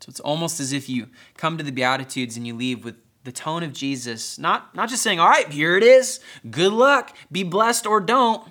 So 0.00 0.10
it's 0.10 0.20
almost 0.20 0.58
as 0.58 0.72
if 0.72 0.88
you 0.88 1.08
come 1.36 1.58
to 1.58 1.64
the 1.64 1.70
Beatitudes 1.70 2.36
and 2.36 2.46
you 2.46 2.54
leave 2.54 2.84
with 2.84 2.96
the 3.24 3.32
tone 3.32 3.62
of 3.62 3.72
Jesus, 3.72 4.38
not, 4.38 4.74
not 4.74 4.88
just 4.88 5.02
saying, 5.02 5.20
all 5.20 5.28
right, 5.28 5.48
here 5.48 5.76
it 5.76 5.84
is, 5.84 6.18
good 6.50 6.72
luck, 6.72 7.16
be 7.30 7.44
blessed 7.44 7.86
or 7.86 8.00
don't. 8.00 8.50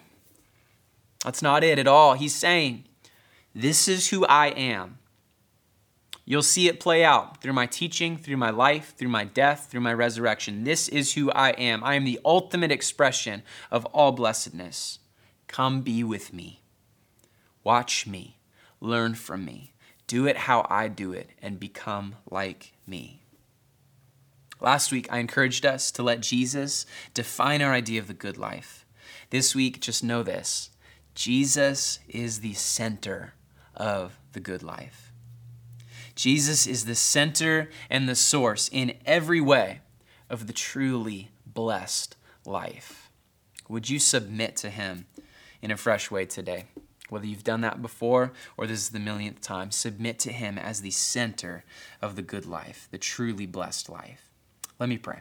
That's 1.25 1.41
not 1.41 1.63
it 1.63 1.77
at 1.77 1.87
all. 1.87 2.13
He's 2.13 2.33
saying, 2.33 2.85
this 3.53 3.87
is 3.89 4.09
who 4.09 4.25
I 4.25 4.47
am. 4.47 4.97
You'll 6.23 6.41
see 6.41 6.69
it 6.69 6.79
play 6.79 7.03
out 7.03 7.41
through 7.41 7.51
my 7.51 7.65
teaching, 7.65 8.17
through 8.17 8.37
my 8.37 8.51
life, 8.51 8.93
through 8.95 9.09
my 9.09 9.25
death, 9.25 9.67
through 9.69 9.81
my 9.81 9.93
resurrection. 9.93 10.63
This 10.63 10.87
is 10.87 11.13
who 11.13 11.29
I 11.31 11.49
am. 11.51 11.83
I 11.83 11.95
am 11.95 12.05
the 12.05 12.21
ultimate 12.23 12.71
expression 12.71 13.43
of 13.69 13.85
all 13.87 14.13
blessedness. 14.13 14.99
Come 15.47 15.81
be 15.81 16.03
with 16.03 16.31
me. 16.31 16.61
Watch 17.65 18.07
me. 18.07 18.37
Learn 18.81 19.13
from 19.13 19.45
me. 19.45 19.73
Do 20.07 20.25
it 20.27 20.35
how 20.35 20.65
I 20.69 20.89
do 20.89 21.13
it 21.13 21.29
and 21.41 21.59
become 21.59 22.15
like 22.29 22.73
me. 22.85 23.21
Last 24.59 24.91
week, 24.91 25.07
I 25.11 25.19
encouraged 25.19 25.65
us 25.65 25.91
to 25.91 26.03
let 26.03 26.21
Jesus 26.21 26.85
define 27.13 27.61
our 27.61 27.73
idea 27.73 27.99
of 27.99 28.07
the 28.07 28.13
good 28.13 28.37
life. 28.37 28.85
This 29.29 29.55
week, 29.55 29.79
just 29.79 30.03
know 30.03 30.23
this 30.23 30.71
Jesus 31.15 31.99
is 32.09 32.39
the 32.39 32.53
center 32.53 33.33
of 33.75 34.19
the 34.33 34.39
good 34.39 34.63
life. 34.63 35.11
Jesus 36.15 36.67
is 36.67 36.85
the 36.85 36.95
center 36.95 37.69
and 37.89 38.07
the 38.07 38.15
source 38.15 38.69
in 38.71 38.93
every 39.05 39.41
way 39.41 39.81
of 40.29 40.47
the 40.47 40.53
truly 40.53 41.31
blessed 41.45 42.15
life. 42.45 43.09
Would 43.69 43.89
you 43.89 43.99
submit 43.99 44.55
to 44.57 44.69
him 44.69 45.05
in 45.61 45.71
a 45.71 45.77
fresh 45.77 46.11
way 46.11 46.25
today? 46.25 46.65
Whether 47.11 47.25
you've 47.25 47.43
done 47.43 47.59
that 47.59 47.81
before 47.81 48.31
or 48.55 48.65
this 48.65 48.79
is 48.79 48.89
the 48.91 48.99
millionth 48.99 49.41
time, 49.41 49.69
submit 49.69 50.17
to 50.19 50.31
him 50.31 50.57
as 50.57 50.79
the 50.79 50.91
center 50.91 51.65
of 52.01 52.15
the 52.15 52.21
good 52.21 52.45
life, 52.45 52.87
the 52.89 52.97
truly 52.97 53.45
blessed 53.45 53.89
life. 53.89 54.29
Let 54.79 54.87
me 54.87 54.97
pray. 54.97 55.19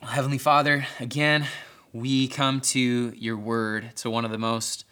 Heavenly 0.00 0.38
Father, 0.38 0.86
again, 1.00 1.44
we 1.92 2.28
come 2.28 2.60
to 2.60 3.12
your 3.16 3.36
word, 3.36 3.96
to 3.96 4.10
one 4.10 4.24
of 4.24 4.30
the 4.30 4.38
most 4.38 4.84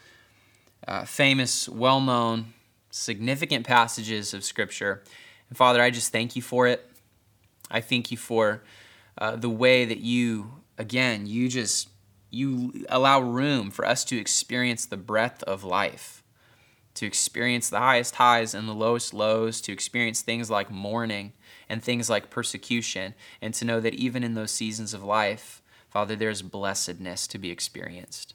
uh, 0.88 1.04
famous, 1.04 1.68
well 1.68 2.00
known, 2.00 2.54
significant 2.90 3.68
passages 3.68 4.34
of 4.34 4.42
Scripture. 4.42 5.04
And 5.48 5.56
Father, 5.56 5.80
I 5.80 5.90
just 5.90 6.10
thank 6.10 6.34
you 6.34 6.42
for 6.42 6.66
it. 6.66 6.90
I 7.70 7.82
thank 7.82 8.10
you 8.10 8.16
for 8.16 8.64
uh, 9.16 9.36
the 9.36 9.48
way 9.48 9.84
that 9.84 9.98
you, 9.98 10.54
again, 10.76 11.28
you 11.28 11.48
just 11.48 11.88
you 12.30 12.84
allow 12.88 13.20
room 13.20 13.70
for 13.70 13.86
us 13.86 14.04
to 14.06 14.18
experience 14.18 14.86
the 14.86 14.96
breadth 14.96 15.42
of 15.44 15.64
life 15.64 16.18
to 16.98 17.06
experience 17.06 17.70
the 17.70 17.78
highest 17.78 18.16
highs 18.16 18.54
and 18.54 18.68
the 18.68 18.74
lowest 18.74 19.14
lows, 19.14 19.60
to 19.60 19.72
experience 19.72 20.20
things 20.20 20.50
like 20.50 20.68
mourning 20.68 21.32
and 21.68 21.80
things 21.80 22.10
like 22.10 22.28
persecution, 22.28 23.14
and 23.40 23.54
to 23.54 23.64
know 23.64 23.78
that 23.78 23.94
even 23.94 24.24
in 24.24 24.34
those 24.34 24.50
seasons 24.50 24.92
of 24.92 25.04
life, 25.04 25.62
Father, 25.88 26.16
there's 26.16 26.42
blessedness 26.42 27.28
to 27.28 27.38
be 27.38 27.52
experienced. 27.52 28.34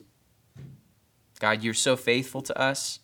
God, 1.42 1.62
you're 1.62 1.74
so 1.74 1.98
faithful 1.98 2.42
to 2.42 2.58
us, 2.58 3.00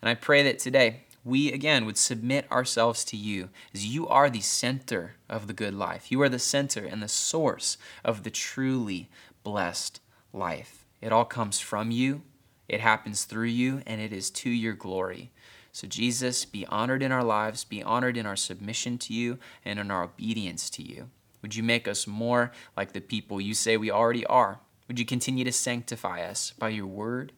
and 0.00 0.08
I 0.08 0.14
pray 0.14 0.44
that 0.44 0.60
today 0.60 1.00
we 1.24 1.52
again 1.52 1.86
would 1.86 1.98
submit 1.98 2.50
ourselves 2.50 3.04
to 3.06 3.16
you 3.16 3.48
as 3.74 3.84
you 3.84 4.06
are 4.06 4.30
the 4.30 4.40
center 4.40 5.16
of 5.28 5.48
the 5.48 5.52
good 5.52 5.74
life. 5.74 6.12
You 6.12 6.22
are 6.22 6.28
the 6.28 6.38
center 6.38 6.84
and 6.84 7.02
the 7.02 7.08
source 7.08 7.78
of 8.04 8.22
the 8.22 8.30
truly 8.30 9.10
blessed 9.42 10.00
life. 10.32 10.84
It 11.00 11.12
all 11.12 11.24
comes 11.24 11.60
from 11.60 11.90
you 11.90 12.22
it 12.70 12.80
happens 12.80 13.24
through 13.24 13.48
you, 13.48 13.82
and 13.84 14.00
it 14.00 14.12
is 14.12 14.30
to 14.30 14.48
your 14.48 14.74
glory. 14.74 15.32
So, 15.72 15.88
Jesus, 15.88 16.44
be 16.44 16.64
honored 16.66 17.02
in 17.02 17.10
our 17.10 17.24
lives, 17.24 17.64
be 17.64 17.82
honored 17.82 18.16
in 18.16 18.26
our 18.26 18.36
submission 18.36 18.96
to 18.98 19.12
you 19.12 19.40
and 19.64 19.80
in 19.80 19.90
our 19.90 20.04
obedience 20.04 20.70
to 20.70 20.82
you. 20.84 21.10
Would 21.42 21.56
you 21.56 21.64
make 21.64 21.88
us 21.88 22.06
more 22.06 22.52
like 22.76 22.92
the 22.92 23.00
people 23.00 23.40
you 23.40 23.54
say 23.54 23.76
we 23.76 23.90
already 23.90 24.24
are? 24.26 24.60
Would 24.86 25.00
you 25.00 25.04
continue 25.04 25.44
to 25.44 25.50
sanctify 25.50 26.22
us 26.22 26.52
by 26.60 26.68
your 26.68 26.86
word? 26.86 27.32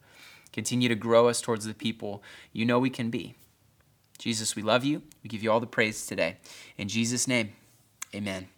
Continue 0.51 0.87
to 0.87 0.95
grow 0.95 1.27
us 1.27 1.41
towards 1.41 1.65
the 1.65 1.73
people 1.73 2.21
you 2.51 2.63
know 2.63 2.77
we 2.77 2.91
can 2.91 3.09
be. 3.09 3.33
Jesus, 4.19 4.55
we 4.55 4.61
love 4.61 4.85
you. 4.85 5.01
We 5.23 5.29
give 5.29 5.41
you 5.41 5.51
all 5.51 5.59
the 5.59 5.65
praise 5.65 6.05
today. 6.05 6.37
In 6.77 6.89
Jesus' 6.89 7.27
name, 7.27 7.53
amen. 8.13 8.52